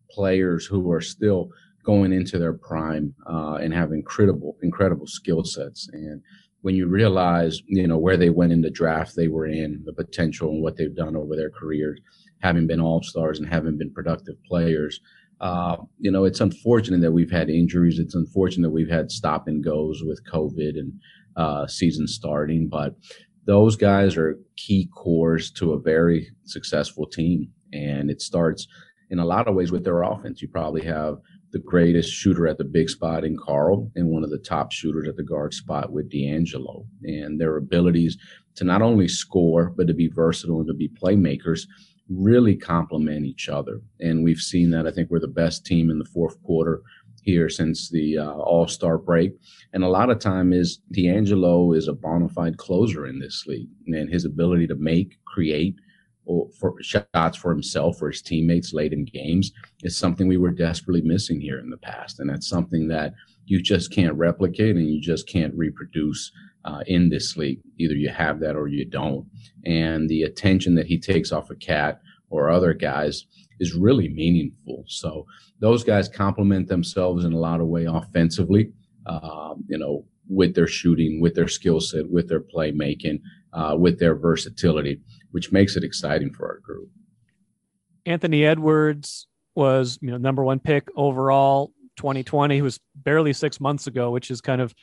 players 0.09 0.65
who 0.65 0.89
are 0.91 1.01
still 1.01 1.51
going 1.83 2.13
into 2.13 2.37
their 2.37 2.53
prime 2.53 3.13
uh, 3.29 3.55
and 3.55 3.73
have 3.73 3.91
incredible, 3.91 4.57
incredible 4.61 5.07
skill 5.07 5.43
sets. 5.43 5.89
And 5.93 6.21
when 6.61 6.75
you 6.75 6.87
realize, 6.87 7.61
you 7.67 7.87
know, 7.87 7.97
where 7.97 8.17
they 8.17 8.29
went 8.29 8.51
in 8.51 8.61
the 8.61 8.69
draft 8.69 9.15
they 9.15 9.27
were 9.27 9.47
in, 9.47 9.81
the 9.85 9.93
potential 9.93 10.49
and 10.49 10.61
what 10.61 10.75
they've 10.77 10.95
done 10.95 11.15
over 11.15 11.35
their 11.35 11.49
careers, 11.49 11.99
having 12.41 12.67
been 12.67 12.81
all 12.81 13.01
stars 13.01 13.39
and 13.39 13.47
having 13.47 13.77
been 13.77 13.93
productive 13.93 14.35
players, 14.45 14.99
uh, 15.41 15.77
you 15.99 16.11
know, 16.11 16.25
it's 16.25 16.41
unfortunate 16.41 17.01
that 17.01 17.13
we've 17.13 17.31
had 17.31 17.49
injuries. 17.49 17.97
It's 17.97 18.15
unfortunate 18.15 18.67
that 18.67 18.73
we've 18.73 18.89
had 18.89 19.09
stop 19.09 19.47
and 19.47 19.63
goes 19.63 20.01
with 20.05 20.21
COVID 20.29 20.77
and 20.77 20.93
uh, 21.37 21.65
season 21.67 22.07
starting, 22.07 22.67
but 22.67 22.95
those 23.45 23.75
guys 23.75 24.17
are 24.17 24.37
key 24.57 24.89
cores 24.93 25.49
to 25.51 25.73
a 25.73 25.79
very 25.79 26.29
successful 26.43 27.05
team. 27.05 27.49
And 27.71 28.09
it 28.09 28.21
starts 28.21 28.67
in 29.09 29.19
a 29.19 29.25
lot 29.25 29.47
of 29.47 29.55
ways 29.55 29.71
with 29.71 29.83
their 29.83 30.03
offense. 30.03 30.41
You 30.41 30.49
probably 30.49 30.83
have 30.83 31.17
the 31.51 31.59
greatest 31.59 32.11
shooter 32.11 32.47
at 32.47 32.57
the 32.57 32.63
big 32.63 32.89
spot 32.89 33.23
in 33.23 33.37
Karl 33.37 33.91
and 33.95 34.07
one 34.07 34.23
of 34.23 34.29
the 34.29 34.37
top 34.37 34.71
shooters 34.71 35.07
at 35.07 35.15
the 35.15 35.23
guard 35.23 35.53
spot 35.53 35.91
with 35.91 36.09
D'Angelo. 36.09 36.85
And 37.03 37.39
their 37.39 37.57
abilities 37.57 38.17
to 38.55 38.63
not 38.63 38.81
only 38.81 39.07
score, 39.07 39.73
but 39.75 39.87
to 39.87 39.93
be 39.93 40.07
versatile 40.07 40.59
and 40.59 40.67
to 40.67 40.73
be 40.73 40.89
playmakers 40.89 41.61
really 42.09 42.55
complement 42.55 43.25
each 43.25 43.49
other. 43.49 43.81
And 43.99 44.23
we've 44.23 44.39
seen 44.39 44.71
that. 44.71 44.87
I 44.87 44.91
think 44.91 45.09
we're 45.09 45.19
the 45.19 45.27
best 45.27 45.65
team 45.65 45.89
in 45.89 45.99
the 45.99 46.05
fourth 46.05 46.41
quarter 46.43 46.81
here 47.23 47.49
since 47.49 47.89
the 47.89 48.17
uh, 48.17 48.31
All 48.31 48.67
Star 48.67 48.97
break. 48.97 49.33
And 49.73 49.83
a 49.83 49.89
lot 49.89 50.09
of 50.09 50.19
time 50.19 50.53
is 50.53 50.77
D'Angelo 50.91 51.73
is 51.73 51.87
a 51.87 51.93
bona 51.93 52.29
fide 52.29 52.57
closer 52.57 53.05
in 53.05 53.19
this 53.19 53.45
league, 53.45 53.69
and 53.87 54.09
his 54.09 54.25
ability 54.25 54.67
to 54.67 54.75
make, 54.75 55.17
create, 55.25 55.75
for 56.59 56.75
shots 56.81 57.37
for 57.37 57.51
himself 57.51 58.01
or 58.01 58.09
his 58.09 58.21
teammates 58.21 58.73
late 58.73 58.93
in 58.93 59.05
games 59.05 59.51
is 59.83 59.97
something 59.97 60.27
we 60.27 60.37
were 60.37 60.51
desperately 60.51 61.01
missing 61.01 61.41
here 61.41 61.59
in 61.59 61.69
the 61.69 61.77
past, 61.77 62.19
and 62.19 62.29
that's 62.29 62.47
something 62.47 62.87
that 62.87 63.13
you 63.45 63.61
just 63.61 63.91
can't 63.91 64.13
replicate 64.15 64.75
and 64.75 64.89
you 64.89 65.01
just 65.01 65.27
can't 65.27 65.55
reproduce 65.55 66.31
uh, 66.65 66.83
in 66.87 67.09
this 67.09 67.35
league. 67.35 67.59
Either 67.77 67.95
you 67.95 68.09
have 68.09 68.39
that 68.39 68.55
or 68.55 68.67
you 68.67 68.85
don't. 68.85 69.25
And 69.65 70.07
the 70.07 70.23
attention 70.23 70.75
that 70.75 70.85
he 70.85 70.99
takes 70.99 71.31
off 71.31 71.49
a 71.49 71.53
of 71.53 71.59
KAT 71.59 71.99
or 72.29 72.49
other 72.49 72.73
guys 72.73 73.25
is 73.59 73.73
really 73.73 74.09
meaningful. 74.09 74.83
So 74.87 75.25
those 75.59 75.83
guys 75.83 76.07
complement 76.07 76.67
themselves 76.67 77.25
in 77.25 77.33
a 77.33 77.39
lot 77.39 77.59
of 77.59 77.67
way 77.67 77.85
offensively. 77.85 78.71
Uh, 79.05 79.55
you 79.67 79.77
know, 79.77 80.05
with 80.27 80.53
their 80.53 80.67
shooting, 80.67 81.19
with 81.19 81.33
their 81.33 81.47
skill 81.47 81.79
set, 81.79 82.07
with 82.09 82.29
their 82.29 82.41
playmaking, 82.41 83.19
uh, 83.53 83.75
with 83.77 83.97
their 83.97 84.15
versatility, 84.15 85.01
which 85.31 85.51
makes 85.51 85.75
it 85.75 85.83
exciting 85.83 86.31
for 86.33 86.47
our 86.47 86.59
group. 86.59 86.89
Anthony 88.05 88.45
Edwards 88.45 89.27
was, 89.55 89.99
you 90.01 90.11
know, 90.11 90.17
number 90.17 90.43
one 90.43 90.59
pick 90.59 90.87
overall 90.95 91.71
2020. 91.97 92.55
He 92.55 92.61
was 92.61 92.79
barely 92.95 93.33
six 93.33 93.59
months 93.59 93.87
ago, 93.87 94.11
which 94.11 94.31
is 94.31 94.41
kind 94.41 94.61
of 94.61 94.73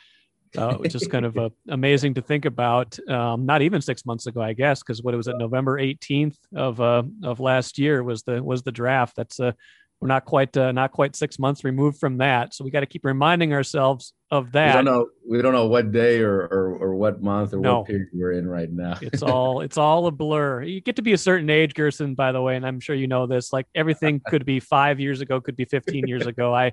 uh, 0.57 0.79
is 0.83 1.07
kind 1.09 1.25
of 1.25 1.37
uh, 1.37 1.51
amazing 1.69 2.15
to 2.15 2.23
think 2.23 2.45
about. 2.45 2.99
Um, 3.09 3.47
not 3.47 3.63
even 3.63 3.81
six 3.81 4.07
months 4.07 4.27
ago, 4.27 4.41
I 4.41 4.53
guess, 4.53 4.81
because 4.81 5.03
what 5.03 5.15
it 5.15 5.17
was 5.17 5.29
at 5.29 5.37
November 5.39 5.79
18th 5.79 6.37
of 6.55 6.81
uh, 6.81 7.03
of 7.25 7.41
last 7.41 7.79
year 7.79 8.03
was 8.03 8.23
the 8.23 8.43
was 8.43 8.63
the 8.63 8.73
draft. 8.73 9.17
That's 9.17 9.41
uh, 9.41 9.53
we're 10.01 10.09
not 10.09 10.25
quite 10.27 10.57
uh, 10.57 10.73
not 10.73 10.93
quite 10.93 11.17
six 11.17 11.39
months 11.39 11.65
removed 11.65 11.99
from 11.99 12.19
that, 12.19 12.55
so 12.55 12.65
we 12.65 12.71
got 12.71 12.81
to 12.81 12.87
keep 12.87 13.05
reminding 13.05 13.53
ourselves 13.55 14.13
of 14.31 14.53
that. 14.53 14.69
We 14.69 14.73
don't 14.73 14.85
know 14.85 15.07
we 15.27 15.43
don't 15.43 15.53
know 15.53 15.67
what 15.67 15.91
day 15.91 16.21
or 16.21 16.41
or, 16.43 16.77
or 16.77 16.95
what 16.95 17.23
month 17.23 17.55
or 17.55 17.61
no. 17.61 17.79
what 17.79 17.87
period 17.87 18.09
we're 18.13 18.33
in 18.33 18.47
right 18.47 18.71
now. 18.71 18.99
it's 19.03 19.23
all 19.23 19.63
it's 19.63 19.79
all 19.79 20.07
a 20.07 20.11
blur. 20.11 20.63
You 20.63 20.81
get 20.81 20.97
to 20.97 21.03
be 21.03 21.15
a 21.15 21.19
certain 21.19 21.49
age, 21.49 21.75
Gerson, 21.75 22.15
by 22.15 22.33
the 22.33 22.43
way, 22.43 22.57
and 22.57 22.67
I'm 22.67 22.79
sure 22.79 22.95
you 22.95 23.07
know 23.07 23.27
this. 23.27 23.53
Like 23.53 23.67
everything 23.75 24.21
could 24.27 24.45
be 24.45 24.61
five 24.61 25.01
years 25.01 25.23
ago, 25.23 25.41
could 25.41 25.57
be 25.57 25.65
15 25.65 26.07
years 26.07 26.27
ago. 26.27 26.55
I 26.55 26.73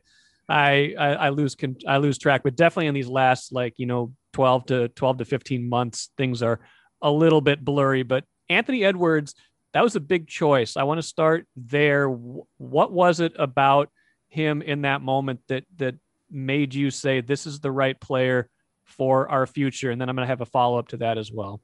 I, 0.49 0.93
I, 0.99 1.07
I 1.13 1.29
lose 1.29 1.55
I 1.87 1.97
lose 1.97 2.17
track, 2.17 2.41
but 2.43 2.55
definitely 2.55 2.87
in 2.87 2.93
these 2.93 3.07
last 3.07 3.53
like 3.53 3.75
you 3.77 3.85
know 3.85 4.13
twelve 4.33 4.65
to 4.65 4.89
twelve 4.89 5.17
to 5.19 5.25
fifteen 5.25 5.69
months, 5.69 6.09
things 6.17 6.43
are 6.43 6.59
a 7.01 7.11
little 7.11 7.41
bit 7.41 7.63
blurry. 7.63 8.03
But 8.03 8.25
Anthony 8.49 8.83
Edwards, 8.83 9.35
that 9.73 9.83
was 9.83 9.95
a 9.95 9.99
big 9.99 10.27
choice. 10.27 10.77
I 10.77 10.83
want 10.83 10.99
to 10.99 11.07
start 11.07 11.47
there. 11.55 12.07
What 12.07 12.91
was 12.91 13.19
it 13.19 13.33
about 13.37 13.89
him 14.27 14.61
in 14.61 14.81
that 14.83 15.01
moment 15.01 15.41
that 15.47 15.65
that 15.77 15.95
made 16.29 16.73
you 16.73 16.89
say 16.89 17.21
this 17.21 17.45
is 17.45 17.59
the 17.59 17.71
right 17.71 17.99
player 17.99 18.49
for 18.83 19.29
our 19.29 19.45
future? 19.45 19.91
And 19.91 19.99
then 19.99 20.09
I'm 20.09 20.15
going 20.15 20.25
to 20.25 20.31
have 20.31 20.41
a 20.41 20.45
follow 20.45 20.79
up 20.79 20.89
to 20.89 20.97
that 20.97 21.17
as 21.17 21.31
well. 21.31 21.61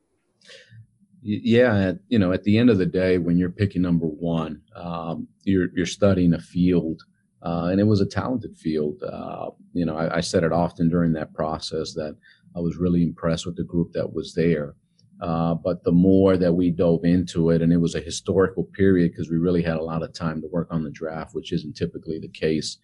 Yeah, 1.22 1.94
you 2.08 2.18
know, 2.18 2.32
at 2.32 2.44
the 2.44 2.58
end 2.58 2.70
of 2.70 2.78
the 2.78 2.86
day, 2.86 3.18
when 3.18 3.38
you're 3.38 3.50
picking 3.50 3.82
number 3.82 4.06
one, 4.06 4.62
um, 4.76 5.28
you're 5.44 5.68
you're 5.76 5.86
studying 5.86 6.34
a 6.34 6.40
field 6.40 7.02
uh, 7.42 7.70
and 7.72 7.80
it 7.80 7.86
was 7.86 8.02
a 8.02 8.06
talented 8.06 8.58
field. 8.58 9.02
Uh, 9.04 9.50
you 9.74 9.86
know, 9.86 9.96
I, 9.96 10.18
I, 10.18 10.22
said 10.22 10.44
it 10.44 10.52
often 10.52 10.90
during 10.90 11.14
that 11.14 11.34
process 11.34 11.94
that 11.94 12.18
I 12.56 12.60
was 12.60 12.78
really 12.78 13.02
impressed 13.02 13.46
with 13.46 13.56
the 13.56 13.64
group 13.64 13.94
that 13.94 14.12
was 14.12 14.34
there. 14.34 14.76
Uh, 15.22 15.54
but 15.54 15.84
the 15.84 15.92
more 15.92 16.38
that 16.38 16.54
we 16.54 16.72
dove 16.72 17.04
into 17.04 17.50
it, 17.50 17.62
and 17.62 17.74
it 17.74 17.78
was 17.78 17.96
a 17.96 18.00
historical 18.02 18.64
period 18.64 19.12
because 19.12 19.30
we 19.30 19.38
really 19.38 19.62
had 19.62 19.76
a 19.78 19.84
lot 19.84 20.02
of 20.02 20.14
time 20.14 20.42
to 20.42 20.48
work 20.48 20.68
on 20.72 20.84
the 20.84 20.92
draft, 20.92 21.36
which 21.36 21.52
isn't 21.52 21.76
typically 21.76 22.20
the 22.20 22.30
case. 22.30 22.78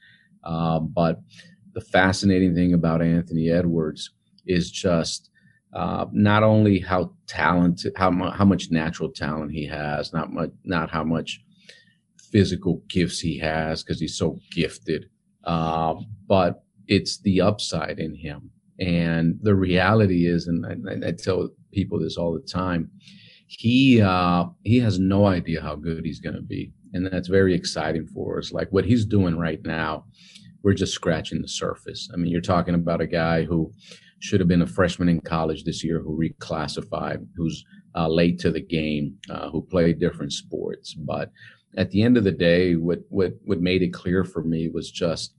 Uh, 0.43 0.79
but 0.79 1.21
the 1.73 1.81
fascinating 1.81 2.53
thing 2.53 2.73
about 2.73 3.01
Anthony 3.01 3.49
Edwards 3.49 4.11
is 4.45 4.69
just 4.69 5.29
uh, 5.73 6.05
not 6.11 6.43
only 6.43 6.79
how 6.79 7.13
talented, 7.27 7.93
how, 7.95 8.09
mu- 8.11 8.31
how 8.31 8.45
much 8.45 8.71
natural 8.71 9.09
talent 9.09 9.51
he 9.51 9.65
has, 9.67 10.13
not 10.13 10.31
much, 10.31 10.51
not 10.63 10.89
how 10.89 11.03
much 11.03 11.41
physical 12.17 12.81
gifts 12.89 13.19
he 13.19 13.37
has 13.39 13.83
because 13.83 13.99
he's 13.99 14.17
so 14.17 14.39
gifted. 14.51 15.09
Uh, 15.45 15.95
but 16.27 16.63
it's 16.87 17.19
the 17.19 17.41
upside 17.41 17.99
in 17.99 18.15
him. 18.15 18.51
And 18.79 19.39
the 19.41 19.55
reality 19.55 20.27
is, 20.27 20.47
and 20.47 20.65
I, 20.65 21.07
I 21.07 21.11
tell 21.11 21.49
people 21.75 21.99
this 21.99 22.17
all 22.17 22.33
the 22.33 22.47
time, 22.61 22.89
he 23.47 24.01
uh, 24.01 24.45
he 24.63 24.79
has 24.79 24.97
no 24.97 25.25
idea 25.25 25.61
how 25.61 25.75
good 25.75 26.05
he's 26.05 26.19
going 26.19 26.35
to 26.35 26.41
be, 26.41 26.71
and 26.93 27.05
that's 27.05 27.27
very 27.27 27.53
exciting 27.53 28.07
for 28.07 28.39
us. 28.39 28.51
Like 28.51 28.69
what 28.71 28.85
he's 28.85 29.05
doing 29.05 29.37
right 29.37 29.63
now, 29.63 30.05
we're 30.63 30.73
just 30.73 30.93
scratching 30.93 31.41
the 31.41 31.47
surface. 31.47 32.09
I 32.13 32.17
mean, 32.17 32.31
you're 32.31 32.41
talking 32.41 32.75
about 32.75 33.01
a 33.01 33.07
guy 33.07 33.43
who 33.43 33.71
should 34.19 34.39
have 34.39 34.49
been 34.49 34.63
a 34.63 34.67
freshman 34.67 35.09
in 35.09 35.21
college 35.21 35.63
this 35.63 35.83
year, 35.83 35.99
who 35.99 36.17
reclassified, 36.17 37.25
who's 37.35 37.63
uh, 37.95 38.07
late 38.07 38.39
to 38.39 38.51
the 38.51 38.61
game, 38.61 39.15
uh, 39.29 39.49
who 39.51 39.61
played 39.61 39.99
different 39.99 40.33
sports, 40.33 40.95
but 40.95 41.31
at 41.77 41.91
the 41.91 42.01
end 42.01 42.17
of 42.17 42.23
the 42.23 42.31
day, 42.31 42.75
what 42.75 42.99
what 43.09 43.33
what 43.43 43.59
made 43.59 43.81
it 43.83 43.93
clear 43.93 44.23
for 44.23 44.43
me 44.43 44.69
was 44.69 44.89
just 44.91 45.35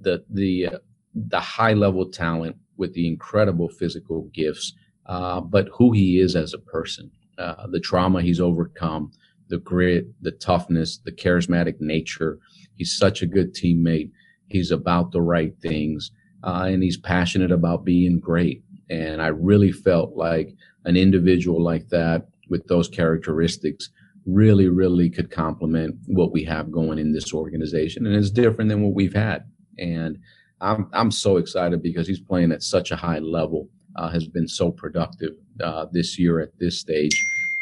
the 0.00 0.24
the 0.30 0.66
uh, 0.66 0.78
the 1.14 1.40
high 1.40 1.72
level 1.72 2.08
talent 2.10 2.56
with 2.76 2.92
the 2.94 3.06
incredible 3.06 3.68
physical 3.68 4.30
gifts, 4.34 4.74
uh, 5.06 5.40
but 5.40 5.68
who 5.72 5.92
he 5.92 6.18
is 6.18 6.36
as 6.36 6.52
a 6.54 6.58
person, 6.58 7.10
uh, 7.38 7.66
the 7.68 7.80
trauma 7.80 8.22
he's 8.22 8.40
overcome, 8.40 9.10
the 9.48 9.58
grit, 9.58 10.06
the 10.22 10.32
toughness, 10.32 10.98
the 11.04 11.12
charismatic 11.12 11.80
nature. 11.80 12.38
He's 12.74 12.96
such 12.96 13.22
a 13.22 13.26
good 13.26 13.54
teammate. 13.54 14.10
He's 14.48 14.70
about 14.70 15.12
the 15.12 15.22
right 15.22 15.54
things, 15.60 16.10
uh, 16.44 16.66
and 16.68 16.82
he's 16.82 16.96
passionate 16.96 17.50
about 17.50 17.84
being 17.84 18.20
great. 18.20 18.62
And 18.88 19.20
I 19.20 19.28
really 19.28 19.72
felt 19.72 20.16
like 20.16 20.54
an 20.84 20.96
individual 20.96 21.62
like 21.62 21.88
that 21.88 22.28
with 22.48 22.66
those 22.68 22.88
characteristics 22.88 23.90
really, 24.26 24.68
really 24.68 25.08
could 25.08 25.30
complement 25.30 25.96
what 26.06 26.32
we 26.32 26.44
have 26.44 26.70
going 26.70 26.98
in 26.98 27.12
this 27.12 27.32
organization. 27.32 28.06
And 28.06 28.14
it's 28.14 28.30
different 28.30 28.70
than 28.70 28.82
what 28.82 28.94
we've 28.94 29.14
had. 29.14 29.44
And 29.78 30.18
I'm, 30.60 30.88
I'm 30.92 31.10
so 31.10 31.36
excited 31.36 31.82
because 31.82 32.08
he's 32.08 32.20
playing 32.20 32.52
at 32.52 32.62
such 32.62 32.90
a 32.90 32.96
high 32.96 33.20
level, 33.20 33.68
uh, 33.96 34.08
has 34.08 34.26
been 34.26 34.48
so 34.48 34.70
productive 34.70 35.32
uh, 35.62 35.86
this 35.92 36.18
year 36.18 36.40
at 36.40 36.58
this 36.58 36.78
stage. 36.78 37.14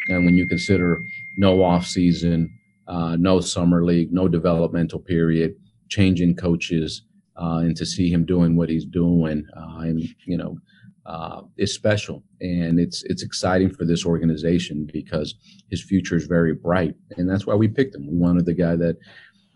And 0.08 0.24
when 0.24 0.36
you 0.36 0.46
consider 0.46 1.00
no 1.38 1.62
off 1.62 1.86
season, 1.86 2.52
uh, 2.86 3.16
no 3.18 3.40
summer 3.40 3.84
league, 3.84 4.12
no 4.12 4.28
developmental 4.28 4.98
period, 4.98 5.54
changing 5.88 6.36
coaches, 6.36 7.02
uh, 7.36 7.58
and 7.58 7.76
to 7.76 7.86
see 7.86 8.10
him 8.10 8.24
doing 8.24 8.56
what 8.56 8.68
he's 8.68 8.84
doing, 8.84 9.44
uh, 9.56 9.80
and 9.80 10.02
you 10.26 10.36
know, 10.36 10.58
uh, 11.06 11.42
is 11.56 11.74
special, 11.74 12.22
and 12.40 12.78
it's 12.78 13.02
it's 13.04 13.22
exciting 13.22 13.70
for 13.70 13.84
this 13.84 14.06
organization 14.06 14.88
because 14.92 15.34
his 15.70 15.82
future 15.82 16.16
is 16.16 16.26
very 16.26 16.54
bright, 16.54 16.94
and 17.16 17.28
that's 17.28 17.46
why 17.46 17.54
we 17.54 17.66
picked 17.66 17.94
him. 17.94 18.06
We 18.06 18.16
wanted 18.16 18.46
the 18.46 18.54
guy 18.54 18.76
that 18.76 18.96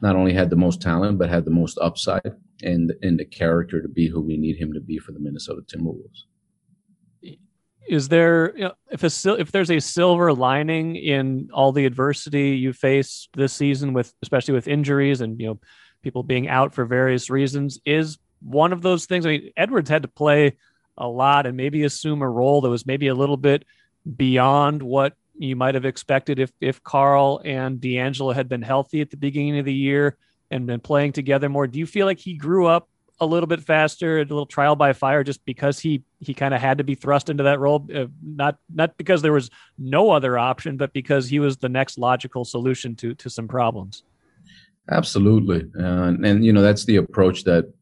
not 0.01 0.17
only 0.17 0.33
had 0.33 0.51
the 0.51 0.57
most 0.57 0.81
talent, 0.81 1.19
but 1.19 1.29
had 1.29 1.45
the 1.45 1.51
most 1.51 1.79
upside 1.81 2.33
and, 2.63 2.93
and 3.03 3.19
the 3.19 3.25
character 3.25 3.83
to 3.83 3.89
be 3.89 4.09
who 4.09 4.21
we 4.21 4.37
need 4.37 4.57
him 4.57 4.73
to 4.73 4.81
be 4.81 4.99
for 4.99 5.13
the 5.13 5.19
Minnesota 5.19 5.63
Timberwolves. 5.63 6.25
Is 7.89 8.09
there, 8.09 8.55
if 8.91 9.03
a, 9.03 9.41
if 9.41 9.51
there's 9.51 9.71
a 9.71 9.81
silver 9.81 10.33
lining 10.33 10.97
in 10.97 11.49
all 11.53 11.73
the 11.73 11.87
adversity 11.87 12.51
you 12.51 12.73
face 12.73 13.29
this 13.35 13.53
season 13.53 13.93
with, 13.95 14.13
especially 14.23 14.55
with 14.55 14.69
injuries 14.69 15.21
and, 15.21 15.41
you 15.41 15.47
know, 15.47 15.61
people 16.03 16.23
being 16.23 16.49
out 16.49 16.75
for 16.75 16.85
various 16.85 17.31
reasons, 17.31 17.81
is 17.85 18.19
one 18.41 18.73
of 18.73 18.83
those 18.83 19.07
things. 19.07 19.25
I 19.25 19.31
mean, 19.31 19.51
Edwards 19.57 19.91
had 19.91 20.03
to 20.03 20.09
play 20.09 20.57
a 20.97 21.09
lot 21.09 21.47
and 21.47 21.57
maybe 21.57 21.85
assume 21.85 22.23
a 22.23 22.29
role 22.29 22.61
that 22.61 22.71
was 22.71 22.87
maybe 22.87 23.09
a 23.09 23.15
little 23.15 23.37
bit 23.37 23.65
beyond 24.17 24.83
what 24.83 25.15
you 25.39 25.57
might 25.57 25.75
have 25.75 25.85
expected 25.85 26.39
if 26.39 26.53
if 26.61 26.83
Karl 26.83 27.41
and 27.45 27.81
D'Angelo 27.81 28.33
had 28.33 28.49
been 28.49 28.63
healthy 28.63 29.01
at 29.01 29.11
the 29.11 29.17
beginning 29.17 29.59
of 29.59 29.65
the 29.65 29.73
year 29.73 30.17
and 30.51 30.67
been 30.67 30.81
playing 30.81 31.13
together 31.13 31.49
more. 31.49 31.67
Do 31.67 31.79
you 31.79 31.87
feel 31.87 32.07
like 32.07 32.19
he 32.19 32.35
grew 32.35 32.67
up 32.67 32.89
a 33.21 33.27
little 33.27 33.47
bit 33.47 33.61
faster, 33.61 34.19
a 34.19 34.23
little 34.23 34.47
trial 34.47 34.77
by 34.77 34.93
fire, 34.93 35.25
just 35.25 35.45
because 35.45 35.79
he 35.79 36.03
he 36.21 36.35
kind 36.35 36.55
of 36.55 36.61
had 36.61 36.79
to 36.79 36.85
be 36.85 36.95
thrust 36.95 37.31
into 37.31 37.43
that 37.45 37.59
role, 37.59 37.87
uh, 37.95 38.07
not 38.23 38.59
not 38.73 38.97
because 38.97 39.23
there 39.23 39.33
was 39.33 39.51
no 39.77 40.11
other 40.11 40.39
option, 40.39 40.77
but 40.77 40.93
because 40.93 41.29
he 41.29 41.39
was 41.39 41.57
the 41.57 41.69
next 41.69 41.99
logical 41.99 42.45
solution 42.45 42.95
to 42.97 43.15
to 43.15 43.29
some 43.29 43.49
problems. 43.49 44.05
Absolutely, 44.91 45.65
uh, 45.79 46.15
and 46.23 46.45
you 46.45 46.53
know 46.53 46.63
that's 46.63 46.85
the 46.85 46.97
approach 46.97 47.45
that 47.45 47.73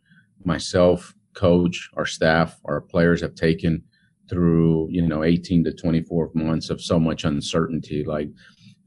myself, 0.45 1.15
coach, 1.35 1.91
our 1.97 2.07
staff, 2.07 2.59
our 2.65 2.81
players 2.81 3.21
have 3.21 3.35
taken 3.35 3.83
through 4.29 4.89
you 4.91 5.07
know 5.07 5.23
18 5.23 5.65
to 5.65 5.73
24 5.73 6.31
months 6.35 6.71
of 6.71 6.81
so 6.81 6.99
much 6.99 7.25
uncertainty. 7.25 8.05
Like 8.05 8.31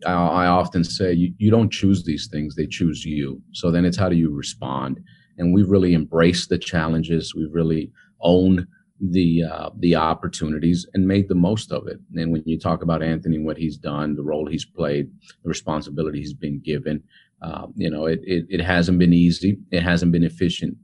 I, 0.05 0.13
I 0.13 0.45
often 0.47 0.83
say 0.83 1.13
you, 1.13 1.33
you 1.37 1.51
don't 1.51 1.71
choose 1.71 2.03
these 2.03 2.27
things 2.27 2.55
they 2.55 2.67
choose 2.67 3.05
you. 3.05 3.41
So 3.53 3.69
then 3.69 3.85
it's 3.85 3.97
how 3.97 4.09
do 4.09 4.15
you 4.15 4.33
respond 4.33 4.99
and 5.39 5.53
we've 5.53 5.69
really 5.69 5.95
embraced 5.95 6.49
the 6.49 6.57
challenges. 6.57 7.33
We've 7.33 7.53
really 7.53 7.91
owned 8.21 8.67
the 9.01 9.43
uh, 9.43 9.69
the 9.79 9.95
opportunities 9.95 10.85
and 10.93 11.07
made 11.07 11.29
the 11.29 11.35
most 11.35 11.71
of 11.71 11.87
it. 11.87 11.99
And 12.15 12.31
when 12.31 12.43
you 12.45 12.59
talk 12.59 12.83
about 12.83 13.01
anthony 13.01 13.37
and 13.37 13.45
what 13.45 13.57
he's 13.57 13.77
done 13.77 14.15
the 14.15 14.23
role 14.23 14.45
he's 14.45 14.65
played 14.65 15.09
the 15.41 15.49
responsibility 15.49 16.19
he's 16.19 16.33
been 16.33 16.59
given 16.59 17.01
uh, 17.41 17.67
you 17.75 17.89
know 17.89 18.05
it, 18.05 18.19
it, 18.23 18.45
it 18.49 18.61
hasn't 18.61 18.99
been 18.99 19.13
easy. 19.13 19.57
It 19.71 19.83
hasn't 19.83 20.11
been 20.11 20.25
efficient 20.25 20.75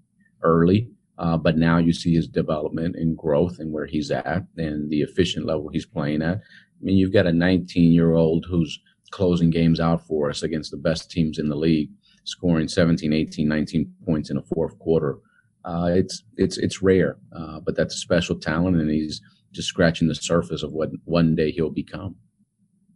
early 0.42 0.90
uh, 1.18 1.38
but 1.38 1.58
now 1.58 1.78
you 1.78 1.94
see 1.94 2.14
his 2.14 2.28
development 2.28 2.96
and 2.96 3.18
growth 3.18 3.60
and 3.60 3.72
where 3.72 3.86
he's 3.86 4.12
at 4.12 4.44
and 4.58 4.90
the 4.90 5.02
efficient 5.02 5.46
level 5.46 5.70
he's 5.70 5.86
playing 5.86 6.22
at. 6.22 6.38
I 6.38 6.82
mean, 6.82 6.98
you've 6.98 7.14
got 7.14 7.28
a 7.28 7.34
19 7.34 7.92
year 7.92 8.14
old 8.14 8.46
who's 8.50 8.80
closing 9.12 9.50
games 9.50 9.80
out 9.80 10.06
for 10.06 10.30
us 10.30 10.44
against 10.44 10.72
the 10.72 10.78
best 10.78 11.10
teams 11.10 11.40
in 11.40 11.48
the 11.48 11.56
league, 11.56 11.90
scoring 12.26 12.68
17, 12.68 13.14
18, 13.14 13.48
19 13.48 13.94
points 14.06 14.30
in 14.30 14.38
a 14.38 14.42
fourth 14.42 14.78
quarter. 14.80 15.18
Uh, 15.64 15.90
it's 15.94 16.24
it's 16.38 16.58
it's 16.58 16.84
rare, 16.84 17.18
uh, 17.36 17.60
but 17.60 17.76
that's 17.76 17.96
a 17.96 17.98
special 17.98 18.36
talent, 18.36 18.78
and 18.78 18.90
he's 18.90 19.22
just 19.52 19.68
scratching 19.68 20.08
the 20.08 20.14
surface 20.14 20.62
of 20.62 20.74
what 20.74 20.90
one 21.06 21.34
day 21.34 21.50
he'll 21.50 21.72
become. 21.72 22.16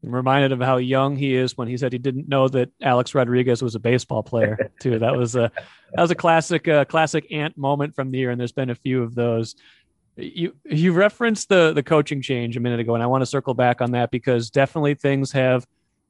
I'm 0.04 0.14
reminded 0.14 0.52
of 0.52 0.62
how 0.62 0.78
young 0.78 1.16
he 1.16 1.36
is 1.36 1.58
when 1.58 1.68
he 1.68 1.78
said 1.78 1.92
he 1.92 2.00
didn't 2.00 2.30
know 2.30 2.48
that 2.50 2.70
Alex 2.82 3.14
Rodriguez 3.14 3.62
was 3.62 3.76
a 3.76 3.80
baseball 3.80 4.24
player 4.24 4.72
too. 4.82 5.00
That 5.00 5.16
was 5.16 5.36
a 5.36 5.52
that 5.94 6.02
was 6.02 6.12
a 6.12 6.16
classic 6.16 6.68
uh, 6.68 6.86
classic 6.86 7.26
Ant 7.32 7.58
moment 7.58 7.96
from 7.96 8.12
the 8.12 8.20
year, 8.20 8.30
and 8.30 8.40
there's 8.40 8.52
been 8.52 8.70
a 8.70 8.76
few 8.76 9.02
of 9.02 9.16
those. 9.16 9.56
You 10.16 10.56
you 10.66 10.94
referenced 10.94 11.50
the 11.50 11.74
the 11.74 11.84
coaching 11.84 12.22
change 12.22 12.56
a 12.56 12.60
minute 12.60 12.80
ago, 12.80 12.94
and 12.94 13.04
I 13.04 13.08
want 13.08 13.24
to 13.24 13.26
circle 13.26 13.54
back 13.54 13.82
on 13.82 13.92
that 13.92 14.12
because 14.12 14.50
definitely 14.50 14.94
things 14.94 15.32
have 15.32 15.66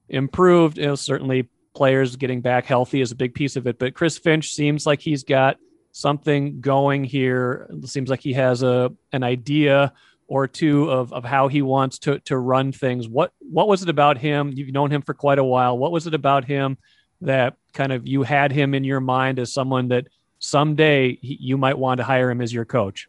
improved. 0.09 0.77
You 0.77 0.87
know, 0.87 0.95
certainly 0.95 1.47
players 1.79 2.17
getting 2.17 2.41
back 2.41 2.65
healthy 2.65 2.99
is 2.99 3.13
a 3.13 3.15
big 3.15 3.33
piece 3.33 3.55
of 3.55 3.65
it, 3.65 3.79
but 3.79 3.93
Chris 3.93 4.17
Finch 4.17 4.53
seems 4.53 4.85
like 4.85 4.99
he's 4.99 5.23
got 5.23 5.55
something 5.93 6.59
going 6.59 7.05
here. 7.05 7.67
It 7.69 7.87
seems 7.87 8.09
like 8.09 8.19
he 8.19 8.33
has 8.33 8.63
a 8.63 8.91
an 9.13 9.23
idea 9.23 9.93
or 10.27 10.45
two 10.45 10.91
of, 10.91 11.13
of 11.13 11.23
how 11.23 11.47
he 11.47 11.61
wants 11.61 11.97
to 11.99 12.19
to 12.25 12.37
run 12.37 12.73
things. 12.73 13.07
What 13.07 13.31
what 13.39 13.69
was 13.69 13.81
it 13.81 13.87
about 13.87 14.17
him? 14.17 14.51
You've 14.53 14.73
known 14.73 14.91
him 14.91 15.01
for 15.01 15.13
quite 15.13 15.39
a 15.39 15.43
while. 15.43 15.77
What 15.77 15.93
was 15.93 16.05
it 16.05 16.13
about 16.13 16.43
him 16.43 16.77
that 17.21 17.55
kind 17.71 17.93
of 17.93 18.05
you 18.05 18.23
had 18.23 18.51
him 18.51 18.73
in 18.73 18.83
your 18.83 18.99
mind 18.99 19.39
as 19.39 19.53
someone 19.53 19.87
that 19.87 20.07
someday 20.39 21.17
you 21.21 21.57
might 21.57 21.77
want 21.77 21.99
to 21.99 22.03
hire 22.03 22.29
him 22.29 22.41
as 22.41 22.51
your 22.51 22.65
coach? 22.65 23.07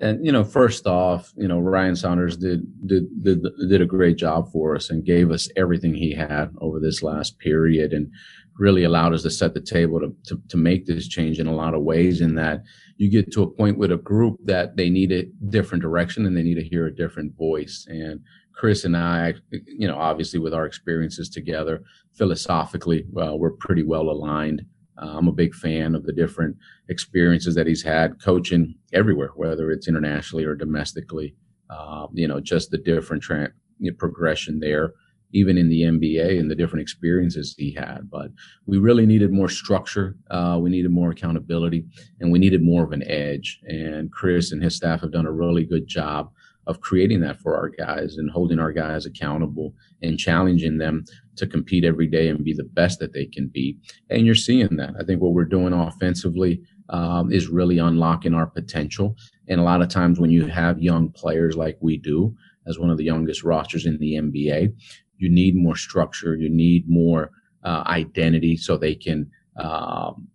And 0.00 0.24
you 0.24 0.30
know, 0.30 0.44
first 0.44 0.86
off, 0.86 1.32
you 1.36 1.48
know, 1.48 1.58
Ryan 1.58 1.96
Saunders 1.96 2.36
did 2.36 2.62
did 2.86 3.04
did 3.22 3.44
did 3.68 3.82
a 3.82 3.86
great 3.86 4.16
job 4.16 4.50
for 4.52 4.76
us 4.76 4.90
and 4.90 5.04
gave 5.04 5.30
us 5.30 5.48
everything 5.56 5.94
he 5.94 6.14
had 6.14 6.50
over 6.60 6.78
this 6.78 7.02
last 7.02 7.38
period 7.38 7.92
and 7.92 8.10
really 8.58 8.84
allowed 8.84 9.14
us 9.14 9.22
to 9.22 9.30
set 9.30 9.54
the 9.54 9.60
table 9.60 10.00
to, 10.00 10.14
to, 10.26 10.40
to 10.48 10.56
make 10.56 10.84
this 10.84 11.06
change 11.06 11.38
in 11.38 11.46
a 11.46 11.54
lot 11.54 11.74
of 11.74 11.82
ways 11.82 12.20
in 12.20 12.34
that 12.34 12.60
you 12.96 13.08
get 13.08 13.32
to 13.32 13.42
a 13.42 13.50
point 13.50 13.78
with 13.78 13.92
a 13.92 13.96
group 13.96 14.36
that 14.44 14.76
they 14.76 14.90
need 14.90 15.12
a 15.12 15.24
different 15.48 15.80
direction 15.80 16.26
and 16.26 16.36
they 16.36 16.42
need 16.42 16.56
to 16.56 16.68
hear 16.68 16.86
a 16.86 16.94
different 16.94 17.36
voice. 17.36 17.86
And 17.88 18.20
Chris 18.52 18.84
and 18.84 18.96
I, 18.96 19.34
you 19.50 19.86
know, 19.86 19.96
obviously 19.96 20.40
with 20.40 20.52
our 20.52 20.66
experiences 20.66 21.28
together, 21.28 21.82
philosophically, 22.14 23.04
well, 23.12 23.38
we're 23.38 23.52
pretty 23.52 23.84
well 23.84 24.10
aligned. 24.10 24.62
Uh, 25.00 25.16
I'm 25.16 25.28
a 25.28 25.32
big 25.32 25.54
fan 25.54 25.94
of 25.94 26.04
the 26.04 26.12
different 26.12 26.56
experiences 26.88 27.54
that 27.54 27.66
he's 27.66 27.82
had 27.82 28.22
coaching 28.22 28.74
everywhere, 28.92 29.30
whether 29.34 29.70
it's 29.70 29.88
internationally 29.88 30.44
or 30.44 30.54
domestically. 30.54 31.34
Uh, 31.70 32.06
you 32.14 32.26
know, 32.26 32.40
just 32.40 32.70
the 32.70 32.78
different 32.78 33.22
tra- 33.22 33.52
progression 33.98 34.60
there 34.60 34.94
even 35.32 35.58
in 35.58 35.68
the 35.68 35.82
NBA 35.82 36.38
and 36.38 36.50
the 36.50 36.54
different 36.54 36.82
experiences 36.82 37.54
he 37.58 37.72
had. 37.72 38.08
But 38.10 38.30
we 38.66 38.78
really 38.78 39.06
needed 39.06 39.32
more 39.32 39.48
structure. 39.48 40.16
Uh, 40.30 40.58
we 40.60 40.70
needed 40.70 40.90
more 40.90 41.10
accountability 41.10 41.84
and 42.20 42.32
we 42.32 42.38
needed 42.38 42.62
more 42.62 42.84
of 42.84 42.92
an 42.92 43.08
edge. 43.08 43.60
And 43.64 44.10
Chris 44.10 44.52
and 44.52 44.62
his 44.62 44.76
staff 44.76 45.02
have 45.02 45.12
done 45.12 45.26
a 45.26 45.32
really 45.32 45.64
good 45.64 45.86
job 45.86 46.30
of 46.68 46.80
creating 46.80 47.20
that 47.22 47.40
for 47.40 47.56
our 47.56 47.70
guys 47.70 48.16
and 48.16 48.30
holding 48.30 48.58
our 48.60 48.72
guys 48.72 49.06
accountable 49.06 49.74
and 50.02 50.18
challenging 50.18 50.78
them 50.78 51.04
to 51.36 51.46
compete 51.46 51.84
every 51.84 52.06
day 52.06 52.28
and 52.28 52.44
be 52.44 52.52
the 52.52 52.62
best 52.62 53.00
that 53.00 53.14
they 53.14 53.24
can 53.24 53.48
be. 53.48 53.76
And 54.10 54.26
you're 54.26 54.34
seeing 54.34 54.76
that. 54.76 54.94
I 55.00 55.04
think 55.04 55.20
what 55.20 55.32
we're 55.32 55.44
doing 55.44 55.72
offensively 55.72 56.60
um, 56.90 57.32
is 57.32 57.48
really 57.48 57.78
unlocking 57.78 58.34
our 58.34 58.46
potential. 58.46 59.16
And 59.48 59.60
a 59.60 59.64
lot 59.64 59.82
of 59.82 59.88
times 59.88 60.20
when 60.20 60.30
you 60.30 60.46
have 60.46 60.80
young 60.80 61.10
players 61.10 61.56
like 61.56 61.78
we 61.80 61.96
do, 61.96 62.36
as 62.66 62.78
one 62.78 62.90
of 62.90 62.98
the 62.98 63.04
youngest 63.04 63.42
rosters 63.42 63.86
in 63.86 63.98
the 63.98 64.14
NBA, 64.14 64.74
you 65.16 65.30
need 65.30 65.56
more 65.56 65.76
structure, 65.76 66.36
you 66.36 66.50
need 66.50 66.84
more 66.86 67.30
uh, 67.64 67.82
identity 67.86 68.56
so 68.56 68.76
they 68.76 68.94
can, 68.94 69.30
um, 69.56 70.28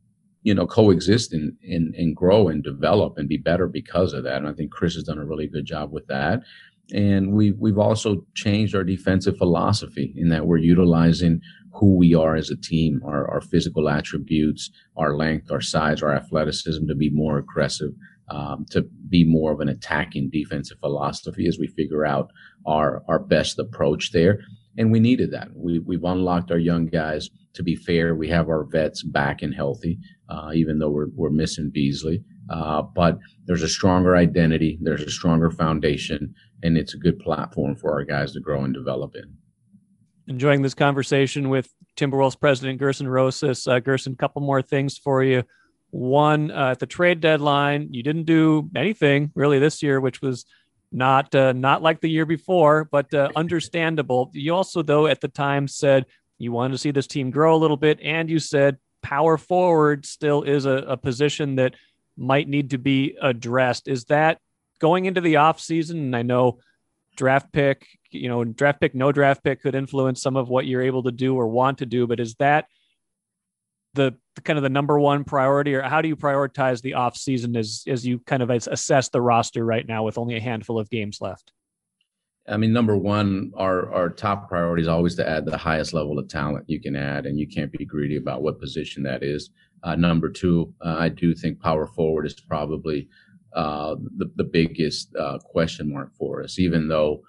you 0.44 0.54
know, 0.54 0.68
coexist 0.68 1.34
and, 1.34 1.54
and, 1.64 1.96
and 1.96 2.16
grow 2.16 2.50
and 2.50 2.64
develop 2.64 3.18
and 3.18 3.30
be 3.30 3.38
better 3.38 3.68
because 3.68 4.14
of 4.14 4.24
that. 4.24 4.38
And 4.38 4.48
I 4.48 4.54
think 4.54 4.72
Chris 4.72 4.96
has 4.96 5.04
done 5.04 5.18
a 5.18 5.26
really 5.26 5.48
good 5.48 5.66
job 5.66 5.92
with 5.92 6.06
that. 6.08 6.42
And 6.94 7.32
we, 7.32 7.52
we've 7.52 7.78
also 7.78 8.26
changed 8.36 8.76
our 8.76 8.84
defensive 8.84 9.38
philosophy 9.38 10.14
in 10.18 10.30
that 10.30 10.46
we're 10.46 10.58
utilizing 10.58 11.42
who 11.72 11.96
we 11.96 12.14
are 12.14 12.36
as 12.36 12.50
a 12.50 12.58
team, 12.58 13.02
our, 13.06 13.30
our 13.32 13.42
physical 13.42 13.90
attributes, 13.90 14.70
our 14.98 15.16
length, 15.16 15.50
our 15.50 15.62
size, 15.62 16.04
our 16.04 16.14
athleticism 16.14 16.86
to 16.88 16.96
be 16.96 17.10
more 17.10 17.38
aggressive, 17.38 17.92
um, 18.30 18.66
to 18.70 18.84
be 19.10 19.24
more 19.24 19.54
of 19.54 19.62
an 19.62 19.70
attacking 19.70 20.30
defensive 20.30 20.78
philosophy 20.80 21.48
as 21.48 21.58
we 21.58 21.68
figure 21.68 22.06
out 22.06 22.32
our, 22.66 23.02
our 23.08 23.20
best 23.20 23.60
approach 23.60 24.12
there 24.12 24.42
and 24.78 24.92
we 24.92 25.00
needed 25.00 25.32
that. 25.32 25.50
We, 25.56 25.80
we've 25.80 26.04
unlocked 26.04 26.52
our 26.52 26.58
young 26.58 26.88
guys. 26.88 27.30
To 27.54 27.64
be 27.64 27.76
fair, 27.76 28.16
we 28.16 28.28
have 28.30 28.50
our 28.50 28.64
vets 28.64 29.04
back 29.04 29.42
and 29.42 29.54
healthy, 29.54 30.00
uh, 30.30 30.52
even 30.54 30.80
though 30.80 30.90
we're, 30.90 31.10
we're 31.16 31.30
missing 31.30 31.70
Beasley. 31.72 32.24
Uh, 32.50 32.82
but 32.82 33.20
there's 33.46 33.62
a 33.64 33.68
stronger 33.70 34.16
identity, 34.16 34.80
there's 34.82 35.04
a 35.04 35.10
stronger 35.10 35.52
foundation, 35.52 36.34
and 36.64 36.78
it's 36.78 36.94
a 36.94 36.98
good 36.98 37.20
platform 37.20 37.76
for 37.76 37.92
our 37.92 38.04
guys 38.04 38.34
to 38.34 38.40
grow 38.40 38.64
and 38.64 38.74
develop 38.74 39.16
in. 39.16 39.38
Enjoying 40.28 40.62
this 40.62 40.74
conversation 40.74 41.50
with 41.50 41.70
Timberwolves 41.96 42.40
president 42.40 42.80
Gerson 42.80 43.08
Rosas. 43.08 43.68
Uh, 43.68 43.80
Gerson, 43.80 44.14
a 44.14 44.16
couple 44.16 44.42
more 44.42 44.62
things 44.62 44.98
for 44.98 45.24
you. 45.24 45.44
One, 45.92 46.50
uh, 46.50 46.72
at 46.72 46.80
the 46.80 46.88
trade 46.88 47.20
deadline, 47.20 47.90
you 47.92 48.02
didn't 48.02 48.24
do 48.24 48.70
anything 48.76 49.32
really 49.36 49.60
this 49.60 49.84
year, 49.84 50.00
which 50.00 50.22
was– 50.22 50.46
not 50.94 51.34
uh, 51.34 51.52
not 51.54 51.82
like 51.82 52.00
the 52.00 52.10
year 52.10 52.26
before, 52.26 52.86
but 52.86 53.14
uh, 53.14 53.30
understandable. 53.36 54.30
You 54.34 54.54
also, 54.54 54.84
though, 54.84 55.08
at 55.08 55.22
the 55.22 55.28
time 55.28 55.68
said 55.68 56.06
you 56.38 56.52
wanted 56.52 56.74
to 56.74 56.78
see 56.78 56.92
this 56.92 57.08
team 57.08 57.32
grow 57.32 57.56
a 57.56 57.58
little 57.58 57.78
bit, 57.78 58.00
and 58.02 58.30
you 58.30 58.40
said 58.40 58.78
power 59.02 59.38
forward 59.38 60.06
still 60.06 60.44
is 60.44 60.66
a, 60.66 60.86
a 60.88 60.98
position 60.98 61.56
that 61.56 61.76
might 62.16 62.48
need 62.48 62.70
to 62.70 62.78
be 62.78 63.18
addressed. 63.22 63.88
Is 63.88 64.06
that 64.06 64.38
going 64.80 65.06
into 65.06 65.20
the 65.20 65.38
off 65.38 65.60
season? 65.60 66.00
And 66.00 66.16
I 66.16 66.22
know 66.22 66.60
draft 67.18 67.52
pick, 67.52 67.88
you 68.12 68.30
know, 68.30 68.44
draft 68.44 68.80
pick, 68.80 68.94
no 68.94 69.12
draft 69.12 69.44
pick 69.44 69.62
could 69.62 69.76
influence 69.76 70.22
some 70.22 70.36
of 70.36 70.48
what 70.48 70.68
you're 70.68 70.82
able 70.82 71.04
to 71.04 71.12
do 71.12 71.36
or 71.36 71.48
want 71.48 71.80
to 71.80 71.86
do, 71.86 72.08
but 72.08 72.20
is 72.20 72.36
that 72.36 72.66
the, 73.94 74.16
the 74.36 74.42
kind 74.42 74.58
of 74.58 74.64
the 74.64 74.70
number 74.70 75.00
one 75.00 75.24
priority, 75.24 75.76
or 75.76 75.82
how 75.82 76.02
do 76.02 76.08
you 76.08 76.16
prioritize 76.16 76.82
the 76.82 76.94
off 76.94 77.16
season 77.16 77.56
as 77.56 77.84
as 77.88 78.06
you 78.06 78.20
kind 78.20 78.44
of 78.44 78.50
assess 78.50 79.10
the 79.10 79.22
roster 79.22 79.66
right 79.66 79.88
now 79.88 80.04
with 80.04 80.18
only 80.18 80.36
a 80.36 80.42
handful 80.42 80.80
of 80.80 80.90
games 80.90 81.20
left? 81.22 81.52
I 82.48 82.58
mean, 82.58 82.74
number 82.74 82.98
one, 82.98 83.52
our 83.56 83.94
our 83.94 84.10
top 84.10 84.50
priority 84.50 84.82
is 84.82 84.88
always 84.88 85.16
to 85.16 85.28
add 85.28 85.46
the 85.46 85.58
highest 85.58 85.94
level 85.94 86.20
of 86.20 86.28
talent 86.28 86.66
you 86.68 86.82
can 86.82 86.96
add, 86.96 87.26
and 87.26 87.40
you 87.40 87.48
can't 87.48 87.72
be 87.72 87.86
greedy 87.86 88.18
about 88.18 88.42
what 88.42 88.60
position 88.60 89.04
that 89.04 89.24
is. 89.24 89.50
Uh, 89.84 89.96
number 89.96 90.30
two, 90.30 90.74
uh, 90.84 90.96
I 90.98 91.10
do 91.10 91.34
think 91.36 91.62
power 91.62 91.88
forward 91.88 92.26
is 92.26 92.34
probably 92.34 93.08
uh, 93.56 93.96
the, 94.18 94.32
the 94.36 94.44
biggest 94.44 95.16
uh, 95.16 95.38
question 95.40 95.92
mark 95.92 96.14
for 96.16 96.42
us, 96.42 96.58
even 96.60 96.88
though 96.88 97.22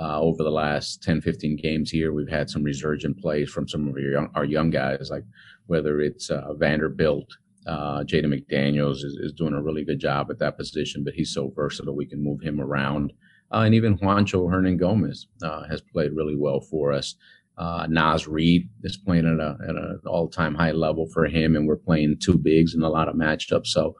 uh, 0.00 0.20
over 0.20 0.44
the 0.44 0.50
last 0.50 1.02
10, 1.02 1.20
15 1.20 1.56
games 1.56 1.90
here, 1.90 2.12
we've 2.12 2.28
had 2.28 2.48
some 2.48 2.62
resurgent 2.62 3.18
plays 3.18 3.50
from 3.50 3.66
some 3.66 3.88
of 3.88 3.94
our 3.94 4.00
young, 4.00 4.30
our 4.34 4.44
young 4.44 4.70
guys, 4.70 5.10
like 5.10 5.24
whether 5.66 6.00
it's 6.00 6.30
uh, 6.30 6.54
Vanderbilt, 6.54 7.26
uh, 7.66 8.04
Jaden 8.04 8.32
McDaniels 8.32 9.04
is, 9.04 9.18
is, 9.20 9.32
doing 9.32 9.52
a 9.52 9.62
really 9.62 9.84
good 9.84 9.98
job 9.98 10.30
at 10.30 10.38
that 10.38 10.56
position, 10.56 11.04
but 11.04 11.14
he's 11.14 11.34
so 11.34 11.52
versatile, 11.54 11.96
we 11.96 12.06
can 12.06 12.22
move 12.22 12.40
him 12.40 12.60
around. 12.60 13.12
Uh, 13.52 13.58
and 13.58 13.74
even 13.74 13.98
Juancho 13.98 14.48
Hernangomez 14.48 15.26
uh, 15.42 15.64
has 15.68 15.82
played 15.92 16.12
really 16.12 16.36
well 16.36 16.60
for 16.60 16.92
us. 16.92 17.16
Uh, 17.58 17.86
Naz 17.88 18.28
Reid 18.28 18.68
is 18.84 18.96
playing 18.96 19.26
at, 19.26 19.68
at 19.68 19.74
an 19.74 20.00
all 20.06 20.28
time 20.28 20.54
high 20.54 20.70
level 20.70 21.08
for 21.12 21.26
him, 21.26 21.56
and 21.56 21.66
we're 21.66 21.76
playing 21.76 22.16
two 22.20 22.38
bigs 22.38 22.74
in 22.74 22.82
a 22.82 22.88
lot 22.88 23.08
of 23.08 23.16
matchups. 23.16 23.66
So 23.66 23.96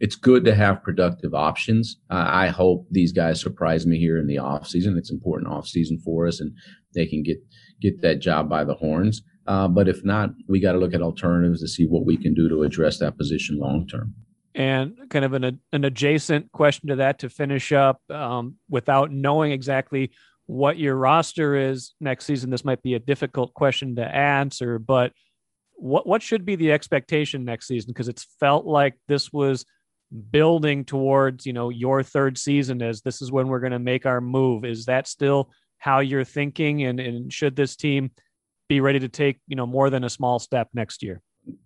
it's 0.00 0.16
good 0.16 0.44
to 0.44 0.54
have 0.54 0.82
productive 0.82 1.34
options. 1.34 1.96
Uh, 2.10 2.26
I 2.26 2.48
hope 2.48 2.86
these 2.90 3.12
guys 3.12 3.40
surprise 3.40 3.86
me 3.86 3.98
here 3.98 4.18
in 4.18 4.26
the 4.26 4.38
off 4.38 4.66
season. 4.66 4.96
It's 4.96 5.10
important 5.10 5.52
off 5.52 5.66
season 5.66 5.98
for 6.04 6.26
us, 6.26 6.40
and 6.40 6.52
they 6.94 7.06
can 7.06 7.22
get 7.22 7.38
get 7.80 8.00
that 8.02 8.20
job 8.20 8.48
by 8.48 8.64
the 8.64 8.74
horns. 8.74 9.22
Uh, 9.46 9.66
but 9.66 9.88
if 9.88 10.04
not, 10.04 10.30
we 10.48 10.60
got 10.60 10.72
to 10.72 10.78
look 10.78 10.94
at 10.94 11.02
alternatives 11.02 11.60
to 11.60 11.68
see 11.68 11.86
what 11.86 12.04
we 12.04 12.16
can 12.16 12.34
do 12.34 12.48
to 12.48 12.62
address 12.62 12.98
that 12.98 13.16
position 13.16 13.58
long 13.58 13.86
term. 13.86 14.14
And 14.54 14.94
kind 15.10 15.24
of 15.24 15.32
an 15.32 15.60
an 15.72 15.84
adjacent 15.84 16.52
question 16.52 16.88
to 16.88 16.96
that 16.96 17.20
to 17.20 17.28
finish 17.28 17.72
up, 17.72 18.00
um, 18.10 18.56
without 18.68 19.10
knowing 19.10 19.52
exactly 19.52 20.12
what 20.46 20.78
your 20.78 20.96
roster 20.96 21.56
is 21.56 21.94
next 22.00 22.24
season, 22.24 22.50
this 22.50 22.64
might 22.64 22.82
be 22.82 22.94
a 22.94 22.98
difficult 22.98 23.52
question 23.52 23.96
to 23.96 24.04
answer. 24.04 24.78
But 24.78 25.12
what 25.74 26.06
what 26.06 26.22
should 26.22 26.44
be 26.44 26.56
the 26.56 26.72
expectation 26.72 27.44
next 27.44 27.66
season? 27.66 27.88
Because 27.88 28.08
it's 28.08 28.26
felt 28.40 28.64
like 28.64 28.94
this 29.08 29.32
was 29.32 29.64
building 30.30 30.84
towards 30.84 31.44
you 31.44 31.52
know 31.52 31.68
your 31.68 32.02
third 32.02 32.38
season 32.38 32.82
as 32.82 33.02
this 33.02 33.20
is 33.20 33.30
when 33.30 33.48
we're 33.48 33.60
going 33.60 33.72
to 33.72 33.78
make 33.78 34.06
our 34.06 34.20
move. 34.20 34.64
Is 34.64 34.86
that 34.86 35.06
still 35.06 35.50
how 35.78 36.00
you're 36.00 36.24
thinking? 36.24 36.84
And, 36.84 36.98
and 37.00 37.32
should 37.32 37.56
this 37.56 37.76
team 37.76 38.10
be 38.68 38.80
ready 38.80 38.98
to 39.00 39.08
take 39.08 39.40
you 39.46 39.56
know 39.56 39.66
more 39.66 39.90
than 39.90 40.04
a 40.04 40.10
small 40.10 40.38
step 40.38 40.68
next 40.72 41.02
year? 41.02 41.20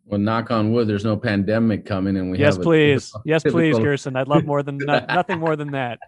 Well 0.05 0.21
knock 0.21 0.51
on 0.51 0.73
wood 0.73 0.87
there's 0.89 1.05
no 1.05 1.17
pandemic 1.17 1.85
coming 1.87 2.17
and 2.17 2.31
we 2.31 2.39
yes 2.39 2.59
please. 2.59 3.13
yes 3.25 3.43
please 3.43 3.79
gerson. 3.79 4.17
I'd 4.17 4.29
love 4.29 4.45
more 4.45 4.63
than 4.63 4.79
not, 4.81 5.09
nothing 5.09 5.39
more 5.39 5.57
than 5.57 5.73
that. 5.73 5.99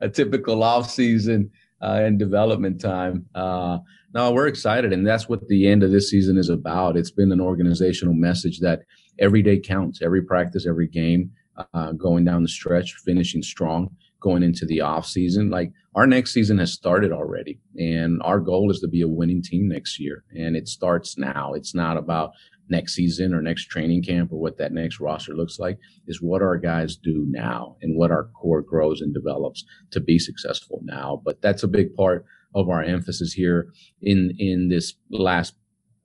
A 0.00 0.08
typical 0.08 0.62
off 0.62 0.90
season 0.90 1.50
uh, 1.80 2.00
and 2.02 2.18
development 2.18 2.80
time. 2.80 3.26
Uh, 3.34 3.78
no 4.14 4.32
we're 4.32 4.46
excited 4.46 4.92
and 4.92 5.06
that's 5.06 5.28
what 5.28 5.46
the 5.48 5.66
end 5.66 5.82
of 5.82 5.90
this 5.90 6.10
season 6.10 6.36
is 6.36 6.48
about. 6.48 6.96
It's 6.96 7.10
been 7.10 7.32
an 7.32 7.40
organizational 7.40 8.14
message 8.14 8.60
that 8.60 8.82
every 9.20 9.42
day 9.42 9.58
counts 9.58 10.02
every 10.02 10.22
practice 10.22 10.66
every 10.66 10.88
game 10.88 11.30
uh, 11.72 11.92
going 11.92 12.24
down 12.24 12.42
the 12.42 12.48
stretch, 12.48 12.94
finishing 13.04 13.42
strong, 13.42 13.90
going 14.20 14.42
into 14.42 14.66
the 14.66 14.80
off 14.80 15.06
season. 15.06 15.50
Like 15.50 15.72
our 15.94 16.06
next 16.06 16.32
season 16.32 16.58
has 16.58 16.72
started 16.72 17.12
already, 17.12 17.60
and 17.76 18.20
our 18.22 18.40
goal 18.40 18.70
is 18.70 18.80
to 18.80 18.88
be 18.88 19.02
a 19.02 19.08
winning 19.08 19.42
team 19.42 19.68
next 19.68 20.00
year, 20.00 20.24
and 20.34 20.56
it 20.56 20.68
starts 20.68 21.18
now. 21.18 21.52
It's 21.52 21.74
not 21.74 21.96
about 21.96 22.32
next 22.68 22.94
season 22.94 23.34
or 23.34 23.42
next 23.42 23.66
training 23.66 24.02
camp 24.02 24.32
or 24.32 24.40
what 24.40 24.56
that 24.58 24.72
next 24.72 25.00
roster 25.00 25.34
looks 25.34 25.58
like 25.58 25.78
is 26.06 26.22
what 26.22 26.42
our 26.42 26.56
guys 26.56 26.96
do 26.96 27.24
now 27.28 27.76
and 27.82 27.96
what 27.96 28.10
our 28.10 28.24
core 28.40 28.62
grows 28.62 29.00
and 29.00 29.12
develops 29.12 29.64
to 29.90 30.00
be 30.00 30.18
successful 30.18 30.80
now 30.82 31.20
but 31.24 31.40
that's 31.42 31.62
a 31.62 31.68
big 31.68 31.94
part 31.94 32.24
of 32.54 32.68
our 32.68 32.82
emphasis 32.82 33.32
here 33.34 33.68
in 34.00 34.34
in 34.38 34.68
this 34.68 34.94
last 35.10 35.54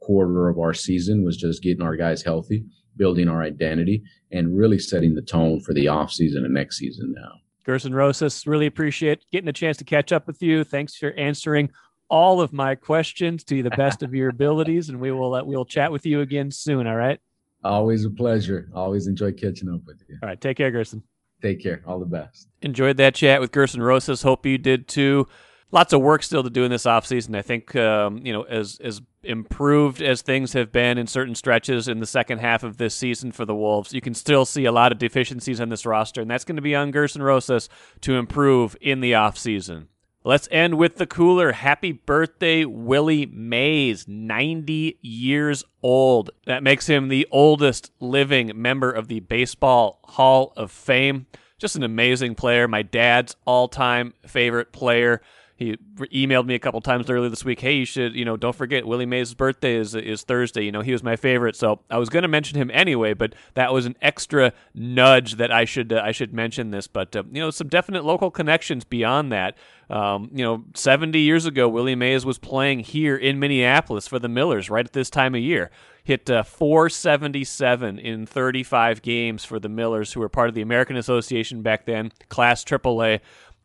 quarter 0.02 0.50
of 0.50 0.58
our 0.58 0.74
season 0.74 1.24
was 1.24 1.38
just 1.38 1.64
getting 1.64 1.82
our 1.84 1.96
guys 1.96 2.24
healthy 2.24 2.66
building 3.00 3.28
our 3.28 3.42
identity 3.42 4.04
and 4.32 4.56
really 4.56 4.78
setting 4.78 5.16
the 5.16 5.22
tone 5.24 5.60
for 5.62 5.74
the 5.74 5.88
off 5.88 6.12
season 6.12 6.46
and 6.46 6.54
next 6.54 6.78
season 6.78 7.12
now. 7.18 7.32
Gerson 7.66 7.96
Rosas, 7.96 8.46
really 8.46 8.68
appreciate 8.68 9.26
getting 9.32 9.48
a 9.48 9.54
chance 9.54 9.78
to 9.78 9.84
catch 9.84 10.12
up 10.12 10.28
with 10.28 10.42
you. 10.42 10.64
Thanks 10.64 10.96
for 10.96 11.14
answering 11.14 11.72
all 12.10 12.42
of 12.42 12.54
my 12.54 12.76
questions 12.76 13.44
to 13.46 13.64
the 13.64 13.70
best 13.72 14.04
of 14.04 14.14
your 14.14 14.30
abilities, 14.38 14.90
and 14.90 15.00
we 15.00 15.12
will 15.12 15.34
uh, 15.34 15.44
we 15.44 15.56
will 15.56 15.66
chat 15.66 15.92
with 15.92 16.06
you 16.06 16.22
again 16.22 16.52
soon. 16.52 16.86
All 16.86 16.96
right. 16.96 17.20
Always 17.64 18.06
a 18.06 18.10
pleasure. 18.10 18.70
Always 18.74 19.08
enjoy 19.08 19.32
catching 19.34 19.70
up 19.70 19.82
with 19.86 20.02
you. 20.08 20.18
All 20.22 20.30
right. 20.30 20.40
Take 20.40 20.58
care, 20.58 20.72
Gerson. 20.72 21.04
Take 21.42 21.62
care. 21.62 21.82
All 21.86 22.00
the 22.00 22.06
best. 22.06 22.48
Enjoyed 22.62 22.98
that 22.98 23.16
chat 23.16 23.40
with 23.40 23.52
Gerson 23.52 23.82
Rosas. 23.82 24.22
Hope 24.22 24.46
you 24.46 24.58
did 24.58 24.88
too 24.88 25.28
lots 25.72 25.94
of 25.94 26.02
work 26.02 26.24
still 26.24 26.44
to 26.44 26.50
do 26.50 26.64
in 26.64 26.72
this 26.72 26.84
offseason. 26.84 27.36
I 27.36 27.42
think 27.42 27.76
um, 27.76 28.26
you 28.26 28.34
know 28.34 28.44
as 28.44 28.80
as 28.84 29.02
improved 29.24 30.02
as 30.02 30.22
things 30.22 30.54
have 30.54 30.72
been 30.72 30.98
in 30.98 31.08
certain 31.08 31.36
stretches 31.36 31.88
in 31.88 32.00
the 32.00 32.06
second 32.06 32.40
half 32.40 32.64
of 32.64 32.78
this 32.78 32.96
season 32.96 33.32
for 33.32 33.46
the 33.46 33.56
Wolves, 33.56 33.94
you 33.94 34.02
can 34.02 34.14
still 34.14 34.46
see 34.46 34.66
a 34.66 34.72
lot 34.72 34.92
of 34.92 34.98
deficiencies 34.98 35.60
on 35.60 35.70
this 35.70 35.86
roster, 35.86 36.22
and 36.22 36.32
that's 36.32 36.46
going 36.46 36.56
to 36.56 36.62
be 36.62 36.76
on 36.76 36.92
Gerson 36.92 37.22
Rosas 37.22 37.70
to 38.02 38.16
improve 38.16 38.76
in 38.82 39.02
the 39.02 39.12
offseason. 39.12 39.88
Let's 40.24 40.50
end 40.52 40.78
with 40.78 40.98
the 40.98 41.08
cooler. 41.08 41.54
Happy 41.54 41.94
birthday, 41.94 42.66
Willie 42.66 43.26
Mays, 43.26 44.06
90 44.06 45.00
years 45.02 45.64
old. 45.82 46.30
That 46.46 46.62
makes 46.62 46.88
him 46.88 47.08
the 47.08 47.26
oldest 47.32 47.92
living 48.02 48.52
member 48.54 48.92
of 48.92 49.08
the 49.08 49.22
Baseball 49.22 50.00
Hall 50.04 50.52
of 50.58 50.72
Fame. 50.72 51.28
Just 51.58 51.78
an 51.78 51.84
amazing 51.84 52.36
player. 52.36 52.68
My 52.68 52.82
dad's 52.82 53.38
all 53.46 53.70
time 53.70 54.14
favorite 54.28 54.74
player 54.74 55.22
he 55.60 55.76
emailed 55.98 56.46
me 56.46 56.56
a 56.56 56.60
couple 56.60 56.80
times 56.80 57.10
earlier 57.10 57.30
this 57.30 57.44
week. 57.44 57.60
Hey, 57.60 57.74
you 57.74 57.86
should, 57.86 58.16
you 58.16 58.24
know, 58.24 58.38
don't 58.38 58.56
forget 58.56 58.88
Willie 58.88 59.06
Mays' 59.06 59.34
birthday 59.34 59.76
is 59.76 59.94
is 59.94 60.24
Thursday. 60.24 60.64
You 60.64 60.72
know, 60.72 60.80
he 60.80 60.94
was 60.94 61.04
my 61.04 61.18
favorite, 61.18 61.58
so 61.58 61.82
I 61.90 61.98
was 61.98 62.08
going 62.08 62.22
to 62.22 62.30
mention 62.30 62.58
him 62.58 62.72
anyway. 62.74 63.14
But 63.14 63.36
that 63.56 63.74
was 63.74 63.86
an 63.86 63.98
extra 64.02 64.54
nudge 64.74 65.36
that 65.36 65.52
I 65.52 65.66
should 65.66 65.92
uh, 65.92 66.02
I 66.02 66.14
should 66.14 66.34
mention 66.34 66.72
this. 66.72 66.88
But 66.88 67.14
uh, 67.14 67.24
you 67.30 67.42
know, 67.42 67.52
some 67.52 67.68
definite 67.68 68.06
local 68.06 68.32
connections 68.32 68.86
beyond 68.86 69.34
that. 69.34 69.58
Um, 69.90 70.30
you 70.32 70.46
know, 70.46 70.64
70 70.76 71.20
years 71.20 71.46
ago, 71.46 71.68
Willie 71.68 71.96
Mays 71.96 72.24
was 72.24 72.38
playing 72.38 72.82
here 72.82 73.18
in 73.18 73.38
Minneapolis 73.38 74.08
for 74.08 74.18
the 74.18 74.30
Millers 74.30 74.70
right 74.70 74.86
at 74.86 74.94
this 74.94 75.10
time 75.10 75.36
of 75.36 75.42
year. 75.42 75.72
Hit 76.04 76.30
uh, 76.30 76.44
477 76.44 78.00
in 78.00 78.26
35 78.26 79.02
games 79.02 79.44
for 79.44 79.60
the 79.60 79.68
Millers, 79.68 80.14
who 80.14 80.22
were 80.22 80.30
part 80.30 80.48
of 80.48 80.56
the 80.56 80.62
American 80.62 80.96
Association 80.96 81.62
back 81.62 81.86
then, 81.86 82.12
Class 82.30 82.64
AAA. 82.64 83.20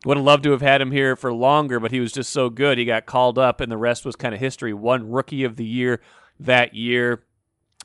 Would 0.05 0.17
have 0.17 0.25
loved 0.25 0.43
to 0.43 0.51
have 0.51 0.61
had 0.61 0.81
him 0.81 0.91
here 0.91 1.15
for 1.15 1.33
longer, 1.33 1.79
but 1.79 1.91
he 1.91 1.99
was 1.99 2.11
just 2.11 2.31
so 2.31 2.49
good. 2.49 2.77
He 2.77 2.85
got 2.85 3.07
called 3.07 3.39
up, 3.39 3.59
and 3.59 3.71
the 3.71 3.77
rest 3.77 4.05
was 4.05 4.15
kind 4.15 4.35
of 4.35 4.39
history. 4.39 4.71
Won 4.71 5.09
rookie 5.09 5.43
of 5.43 5.55
the 5.55 5.65
year 5.65 5.99
that 6.39 6.75
year. 6.75 7.23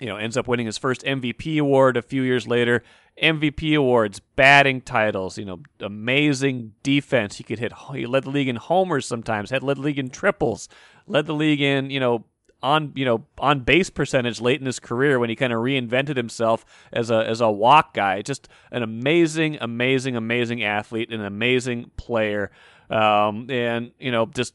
You 0.00 0.06
know, 0.06 0.16
ends 0.16 0.36
up 0.36 0.46
winning 0.46 0.66
his 0.66 0.78
first 0.78 1.02
MVP 1.02 1.58
award 1.58 1.96
a 1.96 2.02
few 2.02 2.22
years 2.22 2.46
later. 2.46 2.82
MVP 3.22 3.76
awards, 3.76 4.20
batting 4.36 4.82
titles, 4.82 5.38
you 5.38 5.44
know, 5.44 5.60
amazing 5.80 6.72
defense. 6.82 7.36
He 7.36 7.44
could 7.44 7.58
hit. 7.58 7.72
He 7.94 8.06
led 8.06 8.24
the 8.24 8.30
league 8.30 8.48
in 8.48 8.56
homers 8.56 9.06
sometimes. 9.06 9.50
Had 9.50 9.62
led 9.62 9.78
the 9.78 9.82
league 9.82 9.98
in 9.98 10.10
triples. 10.10 10.68
Led 11.06 11.26
the 11.26 11.34
league 11.34 11.60
in 11.60 11.90
you 11.90 12.00
know 12.00 12.24
on 12.62 12.92
you 12.94 13.04
know 13.04 13.24
on 13.38 13.60
base 13.60 13.90
percentage 13.90 14.40
late 14.40 14.60
in 14.60 14.66
his 14.66 14.78
career 14.80 15.18
when 15.18 15.30
he 15.30 15.36
kind 15.36 15.52
of 15.52 15.60
reinvented 15.60 16.16
himself 16.16 16.64
as 16.92 17.10
a 17.10 17.26
as 17.26 17.40
a 17.40 17.50
walk 17.50 17.94
guy. 17.94 18.22
Just 18.22 18.48
an 18.70 18.82
amazing, 18.82 19.58
amazing, 19.60 20.16
amazing 20.16 20.62
athlete, 20.62 21.12
an 21.12 21.24
amazing 21.24 21.90
player, 21.96 22.50
um, 22.88 23.50
and 23.50 23.92
you 23.98 24.10
know 24.10 24.26
just 24.26 24.54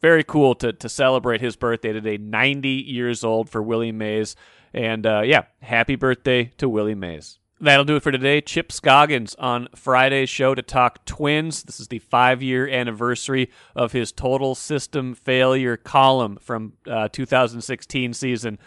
very 0.00 0.24
cool 0.24 0.54
to 0.56 0.72
to 0.72 0.88
celebrate 0.88 1.40
his 1.40 1.56
birthday 1.56 1.92
today. 1.92 2.16
Ninety 2.16 2.84
years 2.86 3.24
old 3.24 3.50
for 3.50 3.62
Willie 3.62 3.92
Mays, 3.92 4.36
and 4.72 5.06
uh, 5.06 5.22
yeah, 5.24 5.44
happy 5.60 5.96
birthday 5.96 6.52
to 6.58 6.68
Willie 6.68 6.94
Mays. 6.94 7.38
That'll 7.60 7.84
do 7.84 7.96
it 7.96 8.02
for 8.02 8.10
today. 8.10 8.40
Chip 8.40 8.72
Scoggins 8.72 9.34
on 9.36 9.68
Friday's 9.74 10.28
show 10.28 10.54
to 10.54 10.62
talk 10.62 11.04
Twins. 11.04 11.62
This 11.62 11.78
is 11.78 11.88
the 11.88 12.00
five 12.00 12.42
year 12.42 12.68
anniversary 12.68 13.50
of 13.76 13.92
his 13.92 14.10
total 14.10 14.54
system 14.54 15.14
failure 15.14 15.76
column 15.76 16.36
from 16.40 16.74
uh, 16.90 17.08
2016 17.08 18.12
season. 18.12 18.58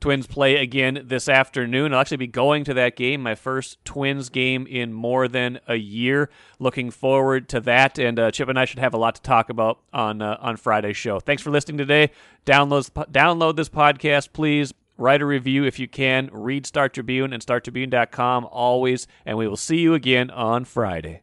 Twins 0.00 0.26
play 0.26 0.56
again 0.56 1.04
this 1.04 1.28
afternoon. 1.28 1.94
I'll 1.94 2.00
actually 2.00 2.16
be 2.16 2.26
going 2.26 2.64
to 2.64 2.74
that 2.74 2.96
game, 2.96 3.22
my 3.22 3.36
first 3.36 3.82
Twins 3.84 4.30
game 4.30 4.66
in 4.66 4.92
more 4.92 5.28
than 5.28 5.60
a 5.68 5.76
year. 5.76 6.28
Looking 6.58 6.90
forward 6.90 7.48
to 7.50 7.60
that, 7.60 8.00
and 8.00 8.18
uh, 8.18 8.32
Chip 8.32 8.48
and 8.48 8.58
I 8.58 8.64
should 8.64 8.80
have 8.80 8.94
a 8.94 8.98
lot 8.98 9.14
to 9.14 9.22
talk 9.22 9.48
about 9.48 9.78
on 9.92 10.20
uh, 10.20 10.38
on 10.40 10.56
Friday's 10.56 10.96
show. 10.96 11.20
Thanks 11.20 11.40
for 11.40 11.50
listening 11.50 11.78
today. 11.78 12.10
Download 12.44 12.90
download 13.12 13.54
this 13.54 13.68
podcast, 13.68 14.32
please 14.32 14.74
write 14.96 15.22
a 15.22 15.26
review 15.26 15.64
if 15.64 15.78
you 15.78 15.88
can. 15.88 16.28
Read 16.32 16.66
Star 16.66 16.88
Tribune 16.88 17.32
and 17.32 17.44
StarTribune.com 17.44 18.46
always, 18.50 19.06
and 19.26 19.38
we 19.38 19.48
will 19.48 19.56
see 19.56 19.78
you 19.78 19.94
again 19.94 20.30
on 20.30 20.64
Friday. 20.64 21.22